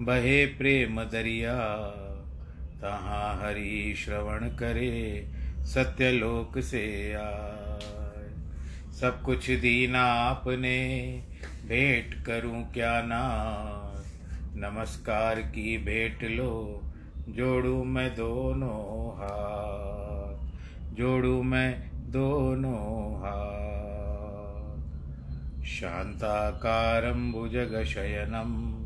बहे 0.00 0.46
प्रेम 0.46 1.02
दरिया, 1.02 1.86
तहाँ 2.82 3.42
हरि 3.42 3.94
श्रवण 3.98 4.48
करे 4.48 5.28
सत्यलोक 5.60 6.60
से 6.60 7.12
आए। 7.12 8.30
सब 9.00 9.22
कुछ 9.22 9.50
दीना 9.50 10.02
आपने, 10.02 10.78
भेंट 11.66 12.26
करूँ 12.26 12.72
क्या 12.72 13.02
ना 13.02 13.22
नमस्कार 14.54 15.40
की 15.40 15.78
भेंट 15.78 16.24
लो, 16.24 16.82
जोड़ू 17.28 17.84
मैं 17.84 18.16
दोनों 18.16 19.12
हाथ। 19.16 20.46
जोड़ू 20.94 21.42
मैं 21.42 21.90
दोनों 21.94 23.16
हाथ। 23.18 23.66
शान्ताकारं 25.64 27.32
भुजगशयनम् 27.32 28.85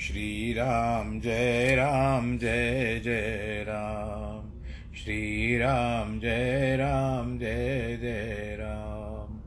श्री 0.00 0.52
राम 0.52 1.20
जय 1.20 1.74
राम 1.76 2.38
जय 2.38 3.00
जय 3.04 3.64
राम। 3.68 4.62
श्री 4.94 5.58
राम 5.58 6.20
जय 6.20 6.76
राम 6.76 7.38
जय 7.38 7.98
जय 8.00 8.56
राम। 8.60 9.40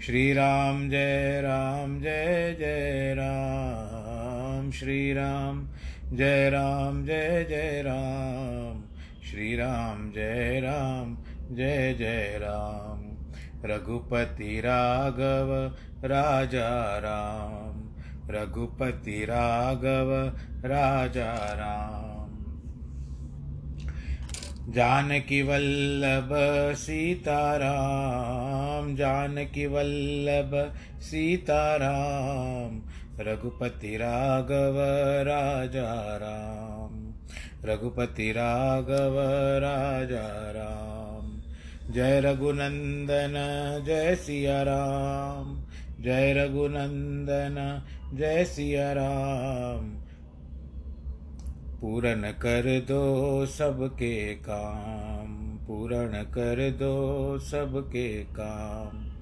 श्री 0.00 0.32
राम 0.32 0.90
जय 0.90 1.40
राम 1.40 2.00
जय 2.00 2.56
जय 2.58 3.14
राम। 3.18 4.70
श्री 4.70 5.12
राम 5.12 5.68
जय 6.12 6.50
राम 6.50 7.04
जय 7.04 7.46
जय 7.48 7.82
राम। 7.86 8.82
श्री 9.30 9.56
राम 9.56 10.12
जय 10.12 10.60
राम 10.60 11.18
जय 11.56 11.94
जय 11.94 12.38
राम। 12.42 13.10
रघुपति 13.64 14.60
राघव 14.60 15.74
राजा 16.04 16.98
राम। 16.98 17.69
रघुपति 18.30 19.24
राघव 19.24 20.32
राजा 20.64 21.32
राम। 21.32 22.10
जानकी 24.72 25.42
वल्लभ 25.42 26.28
सीताराम, 26.74 28.96
जानकी 28.96 29.66
वल्लभ 29.66 30.74
सीताराम, 31.00 32.82
रघुपति 33.20 33.96
राघव 33.96 34.84
राजा 35.28 36.16
राम, 36.16 37.14
रघुपति 37.64 38.32
राघव 38.32 39.14
राजा 39.58 40.50
राम। 40.50 41.40
जय 41.92 42.20
रघुनंदन, 42.20 43.34
जय 43.86 44.14
सिया 44.14 44.62
राम। 44.62 45.64
जय 46.00 46.32
रघुनंदन, 46.32 47.82
जय 48.14 48.44
सिया 48.44 48.92
राम 48.92 50.00
पूरन 51.80 52.20
कर 52.20 52.80
दो 52.80 53.46
सबके 53.46 54.34
काम, 54.34 55.58
पूरण 55.66 56.12
कर 56.12 56.70
दो 56.70 57.38
सबके 57.38 58.24
काम। 58.24 59.12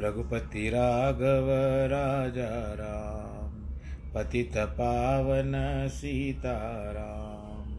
रघुपति 0.00 0.70
राघव, 0.70 1.46
राजा 1.90 2.72
राम, 2.72 3.74
पतित 4.14 4.52
पावन 4.56 5.52
सीताराम। 5.88 7.70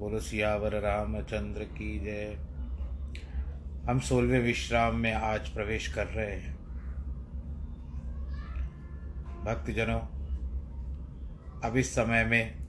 बोलो 0.00 0.20
सियावर 0.20 0.80
रामचंद्र 0.80 1.64
की 1.64 2.00
जय। 2.00 2.38
हम 3.90 4.00
सोलवे 4.00 4.38
विश्राम 4.38 4.96
में 4.96 5.12
आज 5.12 5.48
प्रवेश 5.48 5.88
कर 5.88 6.06
रहे 6.06 6.36
हैं। 6.36 6.55
भक्तजनों, 9.46 10.00
अब 11.64 11.76
इस 11.76 11.94
समय 11.94 12.24
में 12.24 12.66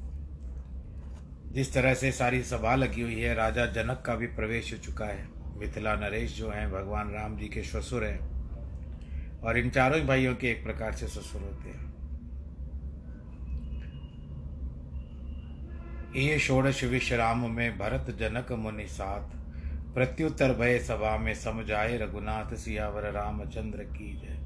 जिस 1.51 1.73
तरह 1.73 1.93
से 1.93 2.11
सारी 2.11 2.41
सभा 2.43 2.75
लगी 2.75 3.01
हुई 3.01 3.19
है, 3.21 3.33
राजा 3.33 3.65
जनक 3.65 4.03
का 4.05 4.15
भी 4.15 4.27
प्रवेश 4.27 4.73
हो 4.73 4.77
चुका 4.77 5.05
है। 5.05 5.27
मिथिला 5.57 5.95
नरेश 5.95 6.37
जो 6.37 6.49
हैं, 6.49 6.71
भगवान 6.71 7.11
राम 7.11 7.37
जी 7.37 7.47
के 7.47 7.63
ससुर 7.63 8.03
हैं 8.03 9.39
और 9.41 9.57
इन 9.57 9.69
चारों 9.69 9.99
ही 9.99 10.05
भाइयों 10.05 10.35
के 10.35 10.47
एक 10.47 10.63
प्रकार 10.63 10.93
से 10.93 11.07
ससुर 11.07 11.41
होते 11.41 11.69
हैं। 11.69 11.85
ये 16.15 16.39
षोड़श 16.39 16.83
विश्राम 16.83 17.49
में 17.51 17.77
भरत 17.77 18.15
जनक 18.19 18.51
मुनि 18.51 18.87
साथ, 18.87 19.35
प्रत्युत्तर 19.93 20.53
भय 20.53 20.79
सभा 20.79 21.17
में 21.17 21.33
समझाए 21.35 21.97
रघुनाथ 21.97 22.55
सियावर 22.55 23.11
रामचंद्र 23.11 23.83
की 23.83 24.13
जय। 24.13 24.37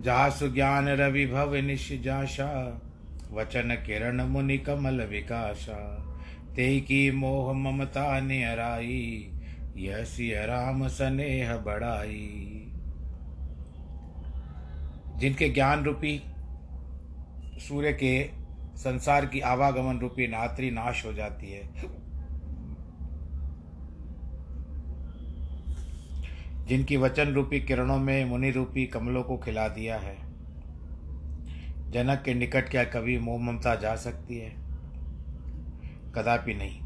जासु 0.00 0.48
ज्ञान 0.48 0.88
रवि 0.88 1.26
भव 1.26 1.54
निश 1.54 2.00
जाशा, 2.04 2.82
वचन 3.32 3.74
किरण 3.86 4.22
मुनि 4.22 4.58
कमल 4.58 5.00
विकाशा। 5.00 6.06
ते 6.56 6.80
की 6.80 7.10
मोह 7.10 7.52
ममता 7.52 8.20
ने 8.20 8.44
हराई 8.44 9.32
यह 9.76 10.04
राम 10.44 10.88
स्नेह 10.88 11.56
बढ़ाई। 11.56 12.66
जिनके 15.16 15.48
ज्ञान 15.48 15.84
रूपी, 15.84 16.22
सूर्य 17.58 17.92
के 17.92 18.30
संसार 18.76 19.26
की 19.26 19.40
आवागमन 19.40 19.98
रूपी 19.98 20.26
नात्री 20.26 20.70
नाश 20.70 21.06
हो 21.06 21.12
जाती 21.12 21.52
है 21.52 21.70
जिनकी 26.70 26.96
वचन 26.96 27.32
रूपी 27.32 27.60
किरणों 27.60 27.98
में 27.98 28.24
मुनि 28.24 28.50
रूपी 28.50 28.86
कमलों 28.86 29.22
को 29.22 29.38
खिला 29.38 29.68
दिया 29.68 29.98
है। 29.98 30.16
जनक 31.90 32.22
के 32.24 32.34
निकट 32.34 32.68
क्या 32.68 32.84
कभी 32.84 33.18
मोह 33.18 33.40
ममता 33.40 33.74
जा 33.74 33.96
सकती 33.96 34.38
है? 34.38 34.50
कदापि 36.14 36.54
नहीं। 36.54 36.80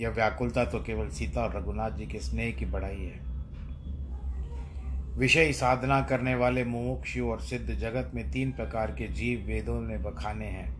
यह 0.00 0.08
व्याकुलता 0.08 0.64
तो 0.64 0.78
केवल 0.78 1.08
सीता 1.08 1.40
और 1.40 1.56
रघुनाथ 1.56 1.90
जी 1.90 2.06
के 2.06 2.18
स्नेह 2.18 2.52
की 2.52 2.64
बढ़ाई 2.64 2.96
है। 2.96 3.20
विषय 5.18 5.52
साधना 5.52 6.00
करने 6.00 6.34
वाले 6.34 6.64
मुमुक्षु 6.64 7.24
और 7.24 7.40
सिद्ध 7.40 7.74
जगत 7.74 8.12
में 8.14 8.30
तीन 8.30 8.52
प्रकार 8.52 8.90
के 8.90 9.08
जीव 9.08 9.44
वेदों 9.46 9.80
ने 9.80 9.98
बखाने 9.98 10.46
हैं। 10.46 10.76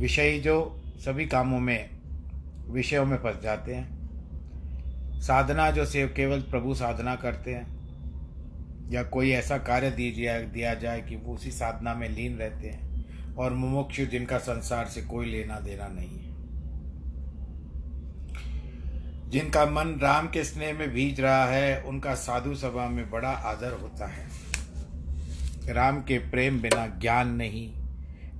विषयी 0.00 0.40
जो 0.40 0.82
सभी 0.98 1.26
कामों 1.26 1.60
में, 1.60 1.90
विषयों 2.68 3.06
में 3.06 3.16
फंस 3.16 3.42
जाते 3.42 3.74
हैं। 3.74 3.99
साधना 5.20 5.70
जो 5.70 5.84
से 5.84 6.08
केवल 6.08 6.40
प्रभु 6.40 6.74
साधना 6.74 7.16
करते 7.16 7.54
हैं। 7.54 7.80
या 8.90 9.02
कोई 9.02 9.30
ऐसा 9.30 9.58
कार्य 9.58 9.90
दीजिए 9.90 10.42
दिया 10.42 10.74
जाए 10.74 11.00
कि 11.00 11.16
वो 11.16 11.34
उसी 11.34 11.50
साधना 11.50 11.94
में 11.94 12.08
लीन 12.08 12.36
रहते 12.36 12.68
हैं 12.68 12.90
और 13.34 13.52
मुमुक्षु 13.52 14.04
जिनका 14.04 14.38
संसार 14.38 14.86
से 14.86 15.02
कोई 15.02 15.26
लेना 15.26 15.60
देना 15.60 15.88
नहीं 15.88 16.08
है। 16.08 16.30
जिनका 19.30 19.66
मन 19.66 20.00
राम 20.02 20.28
के 20.28 20.44
स्नेह 20.44 20.78
में 20.78 20.90
भीज 20.90 21.20
रहा 21.20 21.44
है, 21.44 21.82
उनका 21.82 22.14
साधु 22.14 22.54
सभा 22.54 22.88
में 22.88 23.10
बड़ा 23.10 23.30
आदर 23.30 23.72
होता 23.72 24.06
है। 24.06 24.28
राम 25.72 26.02
के 26.02 26.18
प्रेम 26.18 26.60
बिना 26.60 26.86
ज्ञान 26.86 27.28
नहीं, 27.28 27.72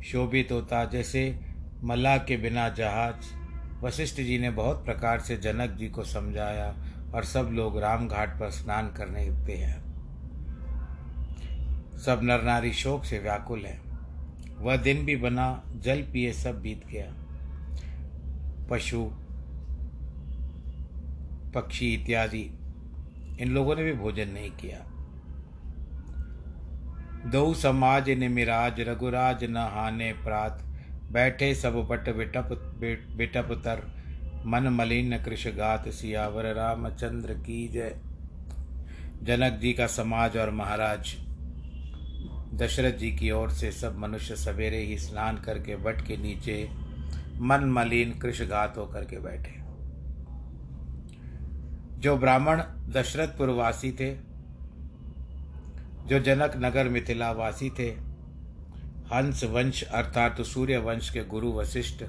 शोभित 0.03 0.49
होता, 0.53 0.85
जैसे 0.85 1.41
मल्लाह 1.85 2.19
के 2.19 2.37
बिना 2.37 2.69
जहाज़। 2.69 3.40
वशिष्ठ 3.83 4.17
जी 4.17 4.39
ने 4.39 4.51
बहुत 4.51 4.85
प्रकार 4.85 5.21
से 5.21 5.37
जनक 5.37 5.71
जी 5.71 5.89
को 5.89 6.05
समझाया 6.05 6.75
और 7.15 7.25
सब 7.25 7.51
लोग 7.53 7.79
राम 7.79 8.09
घाट 8.09 8.41
पर 8.41 8.51
स्नान 8.51 8.89
करने 8.89 9.27
लगते 9.27 9.53
हैं। 9.53 9.91
सब 11.99 12.21
नर 12.23 12.43
नारी 12.43 12.73
शोक 12.73 13.05
से 13.05 13.19
व्याकुल 13.19 13.61
है। 13.61 13.81
वह 14.59 14.77
दिन 14.77 15.05
भी 15.05 15.17
बना, 15.17 15.63
जल 15.77 16.03
पिए 16.03 16.33
सब 16.33 16.61
बीत 16.61 16.87
गया। 16.87 17.15
पशु, 18.71 19.11
पक्षी 21.55 21.95
इत्यादि, 21.95 22.51
इन 23.41 23.49
लोगों 23.49 23.77
ने 23.77 23.85
भी 23.85 23.93
भोजन 23.93 24.29
नहीं 24.29 24.51
किया। 24.51 24.79
दो 27.31 27.55
समाज 27.55 28.11
ने 28.11 28.29
मिराज, 28.29 28.81
रघुराज 28.81 29.45
न 29.45 29.57
हाने 29.57 30.13
प्रात। 30.13 30.70
बैठे 31.13 31.55
सब 31.55 31.75
बट 31.75 32.17
बिटप 32.17 32.49
बिटप 33.17 33.49
मन 34.47 34.69
मलिन 34.69 35.19
कृष 35.19 35.47
गात 35.47 35.89
सियावर, 35.89 36.55
रामचंद्र 36.55 37.35
की 37.35 37.69
जय। 37.69 37.97
जनक 39.23 39.53
जी 39.53 39.73
का 39.73 39.87
समाज 39.87 40.37
और 40.37 40.51
महाराज। 40.51 41.17
दशरथ 42.55 42.93
जी 42.93 43.11
की 43.13 43.31
ओर 43.31 43.51
से 43.51 43.73
सब 43.73 43.99
मनुष्य 43.99 44.37
सवेरे 44.37 44.79
ही 44.79 44.99
स्नान 44.99 45.37
करके 45.37 45.77
बट 45.77 46.07
के 46.07 46.17
नीचे 46.17 46.71
मन 47.37 47.65
मलिन 47.65 48.19
कृष 48.19 48.39
कृषघात 48.39 48.75
होकर 48.79 49.05
के 49.05 49.19
बैठे। 49.19 49.61
जो 52.01 52.17
ब्राह्मण 52.17 52.63
दशरथपुर 52.89 53.49
वासी 53.49 53.93
थे, 53.93 54.15
जो 56.07 56.21
जनक 56.21 56.53
नगर 56.57 56.89
मिथिला 56.89 57.33
वासी 57.33 57.71
थे 57.71 58.10
हंस 59.13 59.45
वंश 59.45 59.83
अर्थात 59.83 60.41
सूर्य 60.41 60.79
वंश 60.79 61.11
के 61.11 61.25
गुरु 61.25 61.53
वशिष्ठ 61.53 62.05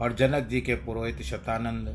और 0.00 0.12
जनक 0.12 0.46
जी 0.46 0.60
के 0.60 0.74
पुरोहित 0.74 1.22
शतानंद, 1.22 1.88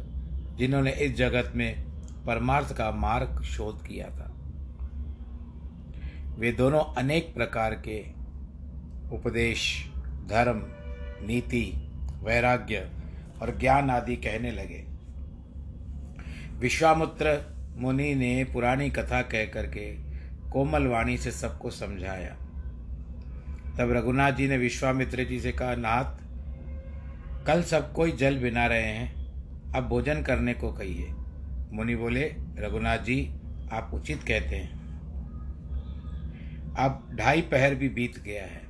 जिन्होंने 0.58 0.92
इस 0.92 1.16
जगत 1.16 1.52
में 1.56 1.84
परमार्थ 2.26 2.74
का 2.78 2.92
मार्ग 2.92 3.42
शोध 3.42 3.88
किया 3.88 4.06
था। 4.06 4.34
वे 6.40 6.52
दोनों 6.52 6.96
अनेक 6.96 7.34
प्रकार 7.34 7.74
के 7.88 8.02
उपदेश, 9.16 9.92
धर्म, 10.28 10.62
नीति, 11.28 11.92
वैराग्य 12.24 12.90
और 13.42 13.58
ज्ञान 13.58 13.90
आदि 13.90 14.16
कहने 14.16 14.52
लगे। 14.52 14.86
विश्वामित्र 16.60 17.56
मुनि 17.78 18.16
ने 18.16 18.44
पुरानी 18.44 18.90
कथा 18.90 19.22
कह 19.22 19.46
करके 19.46 19.96
कोमल 20.50 20.88
वाणी 20.88 21.18
से 21.18 21.32
सबको 21.32 21.70
समझाया। 21.70 22.38
तब 23.78 23.92
रघुनाथ 23.92 24.32
जी 24.32 24.48
ने 24.48 24.58
विश्वामित्र 24.58 25.24
जी 25.24 25.40
से 25.40 25.52
कहा, 25.52 25.76
नाथ, 25.76 26.28
कल 27.46 27.62
सब 27.64 27.94
कोई 27.94 28.12
जल 28.12 28.38
बिना 28.38 28.66
रहे 28.68 28.82
हैं, 28.82 29.16
अब 29.72 29.88
भोजन 29.88 30.22
करने 30.22 30.54
को 30.54 30.72
कहिए। 30.72 31.14
मुनि 31.74 31.96
बोले, 31.96 32.36
रघुनाथ 32.58 32.98
जी, 32.98 33.34
आप 33.72 33.92
उचित 33.94 34.24
कहते 34.24 34.56
हैं। 34.56 34.78
अब 36.76 37.10
ढाई 37.16 37.42
पहर 37.42 37.76
भी 37.76 37.90
बीत 37.90 38.20
गया 38.20 38.44
है। 38.44 38.68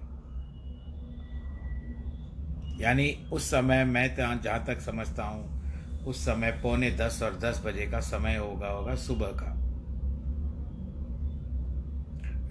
यानी 2.82 3.30
उस 3.32 3.44
समय 3.44 3.84
मैं 3.86 4.10
तो 4.16 4.44
जहाँ 4.44 4.66
तक 4.66 4.80
समझता 4.80 5.24
हूँ, 5.24 5.58
उस 6.06 6.26
समय 6.26 6.52
पौने 6.52 6.92
दस 6.92 7.20
और 7.24 7.40
दस 7.40 7.62
बजे 7.66 7.86
का 7.86 8.00
समय 8.00 8.36
होगा 8.36 8.68
होगा 8.68 8.96
सुबह 8.96 9.28
का। 9.28 9.54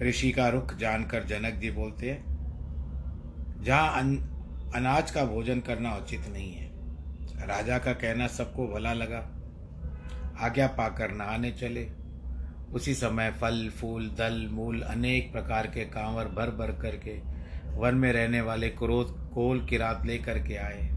ऋषि 0.01 0.31
का 0.31 0.47
रुख 0.47 0.77
जानकर 0.77 1.23
जनक 1.23 1.53
जी 1.53 1.71
बोलते 1.71 2.11
हैं 2.11 2.26
जहाँ 3.61 3.99
अन, 3.99 4.17
अनाज 4.75 5.11
का 5.11 5.25
भोजन 5.25 5.59
करना 5.59 5.95
उचित 5.95 6.27
नहीं 6.27 6.53
है। 6.53 6.67
राजा 7.47 7.77
का 7.77 7.93
कहना 7.93 8.27
सबको 8.27 8.67
भला 8.67 8.93
लगा। 8.93 9.33
आज्ञा 10.39 10.67
पाकर 10.67 11.11
नहाने 11.11 11.51
चले। 11.51 11.89
उसी 12.73 12.93
समय 12.95 13.31
फल 13.31 13.69
फूल 13.69 14.09
दल 14.09 14.47
मूल 14.51 14.81
अनेक 14.81 15.31
प्रकार 15.31 15.67
के 15.67 15.85
कांवर 15.85 16.25
भर 16.25 16.49
भर 16.49 16.71
करके 16.81 17.21
वन 17.77 17.95
में 17.95 18.13
रहने 18.13 18.41
वाले 18.41 18.69
क्रोध 18.69 19.31
कोल 19.33 19.65
की 19.65 19.77
रात 19.77 20.05
लेकर 20.05 20.39
के 20.39 20.55
आए। 20.55 20.89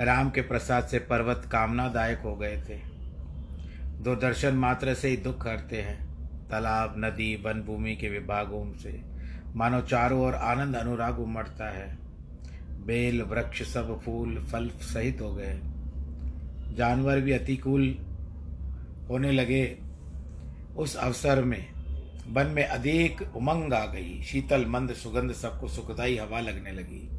राम 0.00 0.30
के 0.30 0.40
प्रसाद 0.40 0.84
से 0.84 0.98
पर्वत 0.98 1.48
कामनादायक 1.52 2.18
हो 2.18 2.36
गए 2.36 2.62
थे। 2.68 2.78
दो 3.98 4.16
दर्शन 4.16 4.54
मात्र 4.54 4.94
से 4.94 5.08
ही 5.08 5.16
दुख 5.16 5.46
हरते 5.46 5.82
हैं। 5.82 6.06
तालाब 6.48 6.94
नदी 6.98 7.36
वन 7.36 7.62
भूमि 7.62 7.96
के 7.96 8.08
विभागों 8.08 8.74
से 8.74 9.15
मानो 9.56 9.80
चारों 9.80 10.20
ओर 10.20 10.34
आनंद 10.34 10.76
अनुराग 10.76 11.18
उमड़ता 11.18 11.70
है। 11.70 11.98
बेल, 12.86 13.22
वृक्ष 13.22 13.62
सब 13.62 14.00
फूल, 14.00 14.44
फल 14.52 14.68
सहित 14.68 15.20
हो 15.20 15.34
गए। 15.34 15.60
जानवर 16.74 17.20
भी 17.20 17.32
अतिकूल 17.32 17.98
होने 19.10 19.32
लगे। 19.32 19.78
उस 20.76 20.96
अवसर 20.96 21.44
में 21.44 21.66
वन 22.28 22.46
में 22.46 22.64
अधिक 22.64 23.36
उमंग 23.36 23.72
आ 23.72 23.86
गई। 23.86 24.22
शीतल, 24.22 24.66
मंद, 24.66 24.92
सुगंध 24.92 25.32
सबको 25.32 25.68
सुखदाई 25.68 26.16
हवा 26.16 26.40
लगने 26.40 26.72
लगी। 26.72 27.10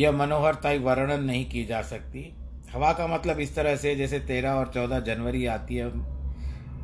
यह 0.00 0.12
मनोहरता 0.12 0.70
वर्णन 0.70 1.24
नहीं 1.24 1.50
की 1.50 1.64
जा 1.64 1.82
सकती। 1.82 2.36
हवा 2.74 2.92
का 2.92 3.06
मतलब 3.06 3.40
इस 3.40 3.54
तरह 3.56 3.76
से, 3.76 3.94
जैसे 3.96 4.18
तेरह 4.20 4.52
और 4.52 4.70
चौदह 4.74 5.00
जनवरी 5.00 5.44
आती 5.46 5.76
है, 5.76 5.86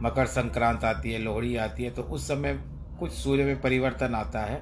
मकर 0.03 0.27
संक्रांत 0.29 0.85
आती 0.85 1.13
है, 1.13 1.19
लोहड़ी 1.19 1.57
आती 1.57 1.85
है 1.85 1.91
तो 1.91 2.03
उस 2.03 2.29
समय 2.29 2.59
कुछ 3.01 3.13
सूर्य 3.13 3.45
में 3.45 3.61
परिवर्तन 3.61 4.15
आता 4.15 4.41
है। 4.41 4.61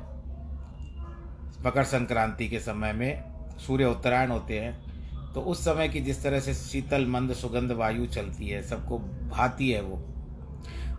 मकर 1.66 1.84
संक्रांति 1.84 2.48
के 2.48 2.58
समय 2.60 2.92
में 2.92 3.58
सूर्य 3.58 3.84
उत्तरायण 3.84 4.30
होते 4.30 4.58
हैं 4.60 5.32
तो 5.34 5.40
उस 5.42 5.64
समय 5.64 5.88
की 5.88 6.00
जिस 6.00 6.22
तरह 6.22 6.40
से 6.40 6.54
शीतल, 6.54 7.06
मंद, 7.06 7.32
सुगंध, 7.32 7.72
वायु 7.72 8.06
चलती 8.06 8.48
है, 8.48 8.62
सबको 8.62 8.98
भाती 8.98 9.70
है 9.70 9.80
वो। 9.82 9.96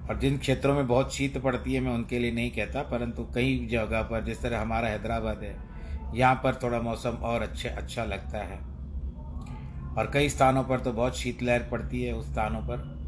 और 0.10 0.20
जिन 0.20 0.38
क्षेत्रों 0.38 0.76
में 0.76 0.88
बहुत 0.88 1.14
शीत 1.14 1.38
पड़ती 1.38 1.74
है, 1.74 1.80
मैं 1.82 1.92
उनके 1.92 2.20
लिए 2.20 2.32
नहीं 2.32 2.52
कहता, 2.52 2.82
परंतु 2.84 3.28
कई 3.36 3.68
जगह 3.72 4.02
पर, 4.02 4.24
जिस 4.24 4.42
तरह 4.42 4.62
हमारा 4.62 4.88
हैदराबाद 4.88 5.44
है, 5.44 5.56
यहाँ 6.16 6.36
पर 6.36 6.60
थोड़ा 6.64 6.80
मौसम 6.82 7.18
और 7.24 7.42
अच्छे 7.42 7.70
अच्छा 7.70 8.06
लगता 8.06 8.38
है। 8.38 8.60
और 10.00 10.12
कई 10.14 10.30
स्थानों 10.30 10.64
पर 10.64 10.80
तो 10.80 10.92
बहुत 10.94 11.18
शीतलहर 11.18 11.64
पड़ती 11.64 12.04
है 12.04 12.14
उस 12.14 12.32
स्थानों 12.32 12.62
पर। 12.62 13.00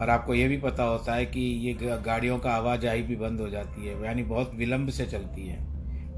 और 0.00 0.10
आपको 0.10 0.34
ये 0.34 0.48
भी 0.48 0.56
पता 0.56 0.82
होता 0.82 1.14
है 1.14 1.26
कि 1.26 1.40
ये 1.40 1.74
गाड़ियों 2.06 2.38
का 2.38 2.50
आवाजाही 2.50 3.02
भी 3.02 3.16
बंद 3.16 3.40
हो 3.40 3.48
जाती 3.48 3.86
है, 3.86 4.04
यानी 4.04 4.22
बहुत 4.22 4.54
विलंब 4.54 4.90
से 4.90 5.06
चलती 5.06 5.46
है। 5.46 5.58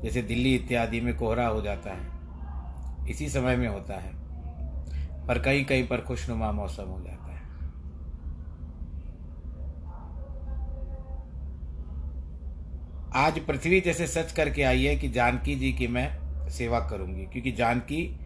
जैसे 0.03 0.23
दिल्ली 0.23 0.55
इत्यादि 0.55 1.01
में 1.01 1.17
कोहरा 1.17 1.47
हो 1.47 1.63
जाता 1.63 1.91
है। 1.91 3.09
इसी 3.11 3.29
समय 3.29 3.57
में 3.57 3.69
होता 3.69 3.95
है। 3.95 4.13
पर 5.27 5.39
कहीं 5.39 5.65
कहीं 5.65 5.89
पर 5.89 6.01
खुशनुमा 6.01 6.53
मौसम 6.53 6.83
हो 6.83 7.01
जाता 7.01 7.33
है। 7.33 7.43
आज 13.15 13.39
पृथ्वी 13.39 13.81
जैसे 13.81 14.07
सच 14.07 14.33
करके 14.33 14.63
आई 14.63 14.85
है 14.85 14.97
कि 14.97 15.09
जानकी 15.09 15.55
जी 15.55 15.73
की 15.73 15.87
मैं 15.87 16.09
सेवा 16.49 16.81
करूँगी, 16.81 17.25
क्योंकि 17.25 17.53
जानकी 17.53 18.21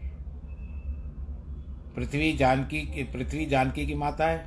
पृथ्वी 1.95 2.31
जानकी 2.33 2.81
की 2.85 3.03
पृथ्वी 3.03 3.45
जानकी 3.45 3.85
की 3.85 3.95
माता 3.95 4.27
है। 4.27 4.37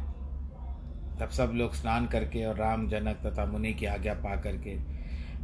तब 1.21 1.31
सब 1.31 1.53
लोग 1.55 1.75
स्नान 1.75 2.07
करके 2.07 2.45
और 2.45 2.57
राम 2.57 2.89
जनक 2.89 3.21
तथा 3.27 3.45
मुनि 3.47 3.73
की 3.75 3.87
आज्ञा 3.87 4.15
पा 4.15 4.37
करके 4.37 4.75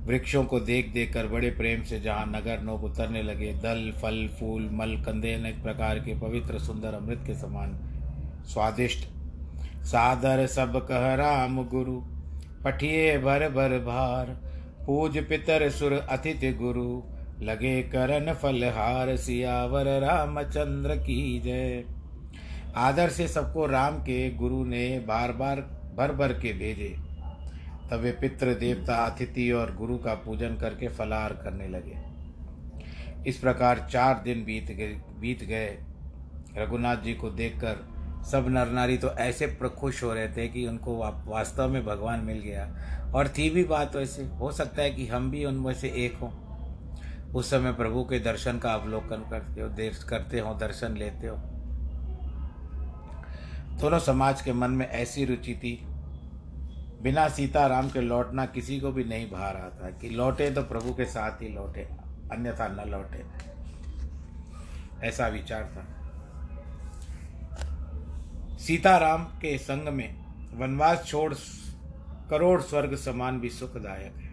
वृक्षों 0.00 0.45
को 0.45 0.61
देख 0.61 0.88
देख 0.92 1.12
कर 1.14 1.26
बड़े 1.26 1.50
प्रेम 1.50 1.83
से 1.83 2.00
जहाँ 2.00 2.26
नगर 2.26 2.61
नोक 2.61 2.85
उतरने 2.85 3.23
लगे, 3.23 3.52
दल, 3.52 3.92
फल, 4.02 4.26
फूल, 4.40 4.69
मल, 4.73 4.97
कंदे 4.97 5.33
अनेक 5.35 5.62
प्रकार 5.62 5.99
के 5.99 6.19
पवित्र, 6.21 6.59
सुंदर, 6.59 6.95
अमृत 6.95 7.23
के 7.26 7.35
समान 7.35 7.78
स्वादिष्ट। 8.47 9.09
सादर 9.85 10.47
सब 10.47 10.76
कह 10.88 11.14
राम 11.14 11.64
गुरु, 11.64 12.00
पठिए 12.64 13.19
भर 13.19 13.49
भर 13.49 13.78
भार, 13.78 14.26
पूज 14.87 15.19
पितर 15.28 15.69
सुर 15.71 15.92
अतिथि 15.92 16.52
गुरु। 16.52 17.02
लगे 17.43 17.83
करन 17.83 18.33
फलहार, 18.33 19.17
सियावर 19.17 19.87
रामचंद्र 20.01 20.97
की 20.97 21.41
जय। 21.41 21.85
आदर 22.77 23.09
से 23.09 23.29
सबको 23.29 23.67
राम 23.67 23.99
के 23.99 24.31
गुरु 24.31 24.65
ने 24.65 24.99
बार 24.99 25.33
बार 25.33 25.61
भर 25.97 26.13
भर 26.13 26.33
के 26.33 26.53
भेजे। 26.53 26.95
तब 27.91 27.97
वे 27.97 28.13
पितृ, 28.13 28.55
देवता, 28.55 28.97
अतिथि 29.07 29.51
और 29.51 29.75
गुरु 29.77 29.97
का 29.99 30.15
पूजन 30.15 30.57
करके 30.57 30.89
फलाहार 30.89 31.33
करने 31.33 31.69
लगे। 31.69 31.97
इस 33.27 33.39
प्रकार 33.39 33.89
चार 33.91 34.21
दिन 34.25 34.45
बीत 34.45 34.71
गए 34.71 35.01
बीत 35.21 35.45
गए। 35.45 35.79
रघुनाथ 36.57 36.97
जी 36.97 37.15
को 37.15 37.31
देखकर 37.31 37.77
सब 38.31 38.47
नर 38.49 38.69
नारी 38.69 38.97
तो 38.97 39.11
ऐसे 39.11 39.47
प्रखुश 39.47 40.03
हो 40.03 40.15
रहे 40.15 40.29
थे 40.29 40.49
कि 40.49 40.67
उनको 40.67 40.97
वास्तव 41.27 41.69
में 41.69 41.85
भगवान 41.87 42.21
मिल 42.21 42.39
गया। 42.39 42.65
और 43.15 43.29
थी 43.29 43.51
भी 43.51 43.65
बात 43.65 43.97
वैसे, 43.97 44.23
हो 44.23 44.53
सकता 44.53 44.83
है 44.83 44.91
कि 44.91 45.07
हम 45.07 45.31
भी 45.31 45.45
उनमें 45.45 45.75
से 45.75 45.89
एक 45.89 46.15
हों। 46.15 46.31
उस 47.35 47.51
समय 47.51 47.73
प्रभु 47.73 48.03
के 48.05 48.19
दर्शन 48.19 48.59
का 48.59 48.73
अवलोकन 48.73 49.29
करते 49.31 49.61
हो 49.61 49.69
देर 49.69 49.99
करते 50.09 50.41
हो, 50.41 50.55
दर्शन 50.55 50.97
लेते 50.97 51.27
हो। 51.27 51.37
दोनों 53.81 53.99
समाज 53.99 54.41
के 54.43 54.53
मन 54.53 54.71
में 54.71 54.87
ऐसी 54.87 55.25
रुचि 55.25 55.55
थी, 55.55 55.73
बिना 57.03 57.29
सीताराम 57.29 57.89
के 57.91 58.01
लौटना 58.01 58.47
किसी 58.47 58.79
को 58.81 58.93
भी 58.93 59.05
नहीं 59.05 59.31
भा 59.31 59.51
रहा 59.51 59.69
था 59.75 59.91
कि 59.91 60.09
लौटे 60.09 60.51
तो 60.51 60.63
प्रभु 60.63 60.93
के 60.95 61.05
साथ 61.05 61.43
ही 61.43 61.49
लौटे, 61.49 61.83
अन्यथा 62.33 62.69
न 62.69 62.89
लौटे। 62.91 63.25
ऐसा 65.07 65.29
विचार 65.29 65.65
था। 65.67 65.87
सीताराम 68.59 69.25
के 69.41 69.57
संग 69.59 69.89
में 69.89 70.09
वनवास 70.55 71.05
छोड़ 71.07 71.35
करोड़ 72.31 72.61
स्वर्ग 72.61 72.95
समान 72.97 73.41
भी 73.41 73.49
सुखदायक 73.51 74.17
है। 74.17 74.30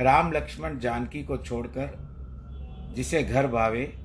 राम 0.00 0.32
लक्ष्मण 0.32 0.78
जानकी 0.78 1.22
को 1.22 1.36
छोड़कर 1.36 2.12
जिसे 2.96 3.22
घर 3.22 3.46
भावे, 3.46 3.98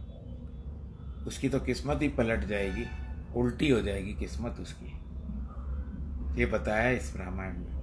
उसकी 1.28 1.50
तो 1.50 1.60
किस्मत 1.60 2.02
ही 2.02 2.08
पलट 2.08 2.44
जाएगी, 2.44 2.86
उल्टी 3.36 3.70
हो 3.70 3.82
जाएगी 3.82 4.14
किस्मत 4.14 4.60
उसकी। 4.60 4.94
ये 6.40 6.46
बताया 6.46 6.90
इस 6.90 7.18
रामायण 7.18 7.54
में। 7.54 7.78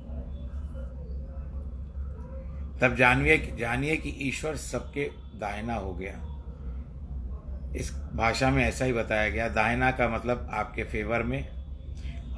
तब 2.80 2.94
जानिए 2.94 3.56
जानिए 3.58 3.96
कि 3.96 4.08
ईश्वर 4.08 4.56
सबके 4.56 5.11
दायना 5.40 5.75
हो 5.75 5.94
गया। 5.94 6.30
इस 7.76 7.94
भाषा 8.14 8.50
में 8.50 8.64
ऐसा 8.64 8.84
ही 8.84 8.92
बताया 8.92 9.28
गया, 9.28 9.49
दायना 9.49 9.90
का 9.90 10.08
मतलब 10.08 10.50
आपके 10.52 10.84
फेवर 10.84 11.23
में, 11.23 11.49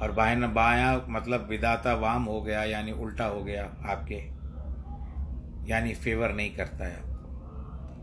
और 0.01 0.11
बायना 0.11 0.47
बाया 0.47 1.05
मतलब 1.09 1.47
विदाता 1.49 1.93
वाम 1.93 2.23
हो 2.23 2.41
गया, 2.41 2.63
यानी 2.63 2.91
उल्टा 2.91 3.25
हो 3.25 3.43
गया 3.43 3.63
आपके। 3.63 4.36
यानी 5.67 5.93
फेवर 5.93 6.33
नहीं 6.33 6.55
करता 6.55 6.85
है। 6.85 7.01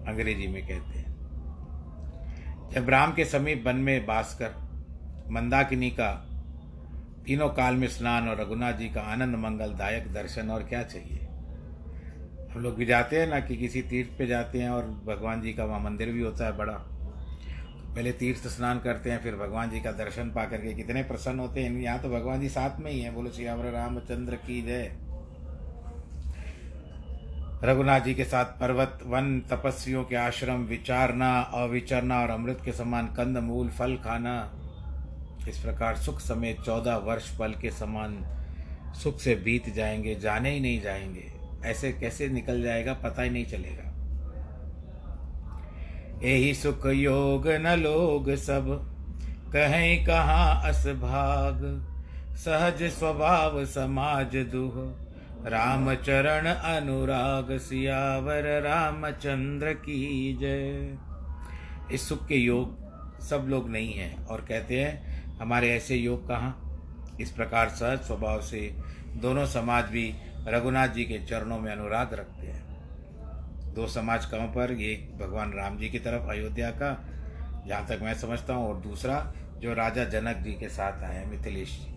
अंग्रेज़ी 0.06 0.46
में 0.46 0.62
कहते 0.62 0.98
हैं। 0.98 1.14
जब 2.70 2.88
राम 2.88 3.12
के 3.14 3.24
समीप 3.24 3.64
वन 3.66 3.76
में 3.76 4.06
बास 4.06 4.38
कर 4.42 4.48
मंदाकिनी 5.30 5.90
का 5.90 6.12
तीनों 7.26 7.48
काल 7.48 7.74
में 7.74 7.88
स्नान 7.88 8.28
और 8.28 8.40
रघुनाथ 8.40 8.72
जी 8.72 8.88
का 8.88 9.00
आनंद 9.00 9.36
मंगलदायक 9.36 10.12
दर्शन, 10.12 10.50
और 10.50 10.62
क्या 10.62 10.82
चाहिए? 10.82 11.18
हम 12.52 12.62
लोग 12.62 12.74
भी 12.74 12.86
जाते 12.86 13.20
हैं 13.20 13.26
ना 13.26 13.40
कि 13.40 13.56
किसी 13.56 13.82
तीर्थ 13.82 14.18
पे 14.18 14.26
जाते 14.26 14.62
हैं, 14.62 14.70
और 14.70 14.84
भगवान 15.06 15.42
जी 15.42 15.52
का 15.52 15.64
वहाँ 15.64 15.80
मंदिर 15.80 16.12
भी 16.12 16.22
होता 16.22 16.44
है 16.44 16.56
बड़ा। 16.56 16.72
पहले 17.94 18.12
तीर्थ 18.12 18.46
स्नान 18.48 18.78
करते 18.78 19.10
हैं, 19.10 19.18
फिर 19.18 19.36
भगवान 19.36 19.70
जी 19.70 19.80
का 19.80 19.92
दर्शन 19.92 20.30
पा 20.30 20.44
करके 20.44 20.74
कितने 20.74 21.02
प्रसन्न 21.02 21.38
होते 21.38 21.60
हैं। 21.60 21.72
यहाँ 21.72 21.98
तो 21.98 22.10
भगवान 22.10 22.40
जी 22.40 22.48
साथ 22.48 22.80
में 22.80 22.92
ही 22.92 23.00
हैं, 23.00 23.14
बोलो 23.14 23.30
श्री 23.30 23.44
रामचंद्र 23.44 24.34
की 24.36 24.62
जय। 24.62 24.96
रघुनाथ 27.64 28.00
जी 28.00 28.14
के 28.14 28.24
साथ 28.24 28.44
पर्वत, 28.44 28.98
वन, 29.06 29.40
तपस्वियों 29.40 30.04
के 30.04 30.16
आश्रम 30.16 30.56
विचारना 30.56 31.40
अविचरना 31.40 32.20
और 32.20 32.30
अमृत 32.30 32.58
के 32.64 32.72
समान 32.72 33.06
कंद, 33.06 33.38
मूल, 33.38 33.68
फल 33.68 33.96
खाना। 33.96 34.52
इस 35.48 35.58
प्रकार 35.58 35.96
सुख 35.96 36.20
समेत 36.20 36.60
चौदह 36.60 36.96
वर्ष 36.96 37.38
पल 37.38 37.52
के 37.52 37.70
समान 37.70 38.24
सुख 38.94 39.20
से 39.20 39.34
बीत 39.34 39.74
जाएँगे, 39.74 40.14
जाने 40.14 40.50
ही 40.50 40.60
नहीं 40.60 40.82
जाएँगे। 40.82 41.32
ऐसे 41.64 41.92
कैसे 41.92 42.28
निकल 42.28 42.62
जाएगा, 42.62 42.94
पता 42.94 43.22
ही 43.22 43.30
नहीं 43.30 43.46
चलेगा। 43.46 43.90
यही 46.22 46.54
सुख 46.54 46.86
योग 46.86 47.48
न 47.48 47.66
लोग 47.66 48.34
सब, 48.34 48.94
कहें 49.52 50.04
कहाँ 50.04 50.62
अस 50.64 50.86
भाग। 50.86 51.86
सहज 52.36 52.82
स्वभाव 52.82 53.64
समाज 53.64 54.36
दुह। 54.36 55.03
राम 55.46 55.94
चरण 55.94 56.46
अनुराग 56.46 57.58
सियावर, 57.58 58.62
रामचंद्र 58.62 59.72
की 59.72 60.36
जय। 60.40 60.98
इस 61.94 62.08
सुख 62.08 62.26
के 62.26 62.34
योग 62.34 63.20
सब 63.20 63.46
लोग 63.48 63.70
नहीं 63.70 63.92
हैं 63.92 64.26
और 64.26 64.40
कहते 64.40 64.84
हैं, 64.84 65.24
हमारे 65.36 65.76
ऐसे 65.76 65.96
योग 65.96 66.28
कहाँ? 66.28 66.60
इस 67.20 67.30
प्रकार 67.30 67.68
सहज 67.68 68.00
स्वभाव 68.00 68.40
से 68.40 68.76
दोनों 69.16 69.46
समाज 69.46 69.84
भी 69.84 70.14
रघुनाथ 70.48 70.88
जी 70.88 71.04
के 71.04 71.18
चरणों 71.18 71.58
में 71.58 71.72
अनुराग 71.72 72.14
रखते 72.14 72.46
हैं। 72.46 72.64
दो 73.74 73.86
समाज 73.86 74.26
कहाँ 74.26 74.46
पर? 74.46 74.72
ये 74.72 75.08
भगवान 75.20 75.52
राम 75.52 75.78
जी 75.78 75.88
की 75.88 75.98
तरफ़, 75.98 76.30
अयोध्या 76.30 76.70
का, 76.70 77.04
जहाँ 77.66 77.86
तक 77.86 77.98
मैं 78.02 78.14
समझता 78.14 78.54
हूँ, 78.54 78.68
और 78.68 78.76
दूसरा, 78.76 79.32
जो 79.58 79.74
राजा 79.74 80.04
जनक 80.04 80.36
जी 80.36 80.52
के 80.52 80.68
साथ 80.68 81.04
आए 81.04 81.24
मिथिलेश 81.24 81.68
जी। 81.68 81.93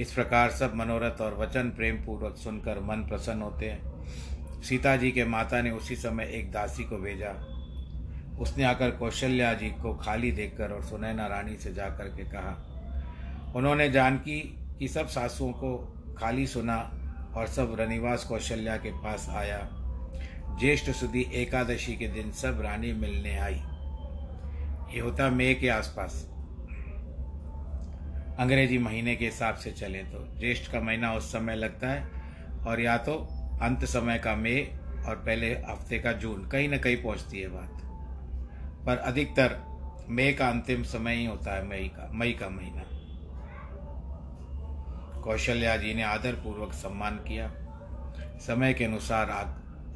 इस 0.00 0.12
प्रकार 0.12 0.50
सब 0.50 0.74
मनोरथ 0.74 1.20
और 1.20 1.34
वचन 1.34 1.70
प्रेम 1.70 1.96
पूर्वक 1.96 2.36
सुनकर 2.36 2.80
मन 2.80 3.06
प्रसन्न 3.08 3.42
होते 3.42 3.70
हैं। 3.70 4.62
सीता 4.62 4.96
जी 4.96 5.10
के 5.10 5.24
माता 5.24 5.62
ने 5.62 5.70
उसी 5.70 5.96
समय 5.96 6.24
एक 6.24 6.52
दासी 6.52 6.84
को 6.84 6.98
भेजा। 6.98 7.32
उसने 8.40 8.64
आकर 8.64 8.90
कौशल्या 8.90 9.52
जी 9.54 9.68
को 9.70 9.94
खाली 9.94 10.32
देखकर 10.32 10.72
और 10.72 10.82
सुनैना 10.82 11.26
रानी 11.26 11.56
से 11.56 11.72
जाकर 11.74 12.08
के 12.08 12.24
कहा, 12.24 13.52
उन्होंने 13.56 13.90
जानकी 13.90 14.40
की 14.78 14.88
सब 14.88 15.08
सासुओं 15.08 15.52
को 15.52 15.76
खाली 16.18 16.46
सुना 16.46 16.78
और 17.36 17.46
सब 17.46 17.76
रनिवास 17.80 18.24
कौशल्या 18.24 18.76
के 18.76 18.90
पास 18.92 19.28
आया। 19.30 19.68
ज्येष्ठ 20.60 20.90
सुधी 20.90 21.26
एकादशी 21.34 21.96
के 21.96 22.08
दिन 22.08 22.32
सब 22.32 22.60
रानी 22.60 22.92
मिलने 22.92 23.38
आई। 23.38 23.62
ये 24.94 25.00
होता 25.00 25.30
मई 25.30 25.54
के 25.54 25.68
आसपास 25.68 26.29
अंग्रेज़ी 28.40 28.78
महीने 28.78 29.14
के 29.16 29.24
हिसाब 29.24 29.54
से 29.54 29.70
चले 29.70 29.98
तो। 29.98 30.18
ज्येष्ठ 30.38 30.70
का 30.72 30.80
महीना 30.80 31.12
उस 31.14 31.32
समय 31.32 31.56
लगता 31.56 31.88
है 31.88 32.10
और 32.66 32.80
या 32.80 32.96
तो 32.98 33.14
अंत 33.62 33.84
समय 33.84 34.18
का 34.18 34.34
मई 34.36 34.60
और 35.08 35.16
पहले 35.16 35.50
हफ़्ते 35.68 35.98
का 35.98 36.12
जून, 36.12 36.46
कहीं 36.48 36.68
ना 36.68 36.78
कहीं 36.78 36.96
पहुँचती 36.96 37.40
है 37.40 37.48
बात। 37.48 37.82
पर 38.86 38.96
अधिकतर 38.96 39.56
मई 40.08 40.32
का 40.32 40.48
अंतिम 40.48 40.82
समय 40.82 41.14
ही 41.14 41.26
होता 41.26 41.56
है, 41.56 41.66
मई 41.68 41.90
का 41.96 42.10
मई 42.12 42.32
का 42.32 42.48
महीना। 42.48 42.84
कौशल्या 45.22 45.76
जी 45.76 45.94
ने 45.94 46.02
आदर 46.02 46.34
पूर्वक 46.34 46.72
सम्मान 46.72 47.16
किया। 47.28 47.52
समय 48.40 48.74
के 48.74 48.84
अनुसार 48.84 49.30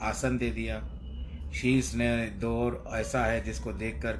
आसन 0.03 0.39
दे 0.39 0.51
दिया। 0.51 0.81
शीर्ष 1.53 1.95
ने 1.95 2.27
दौर 2.41 2.85
ऐसा 2.95 3.25
है 3.27 3.45
जिसको 3.45 3.73
देखकर, 3.73 4.17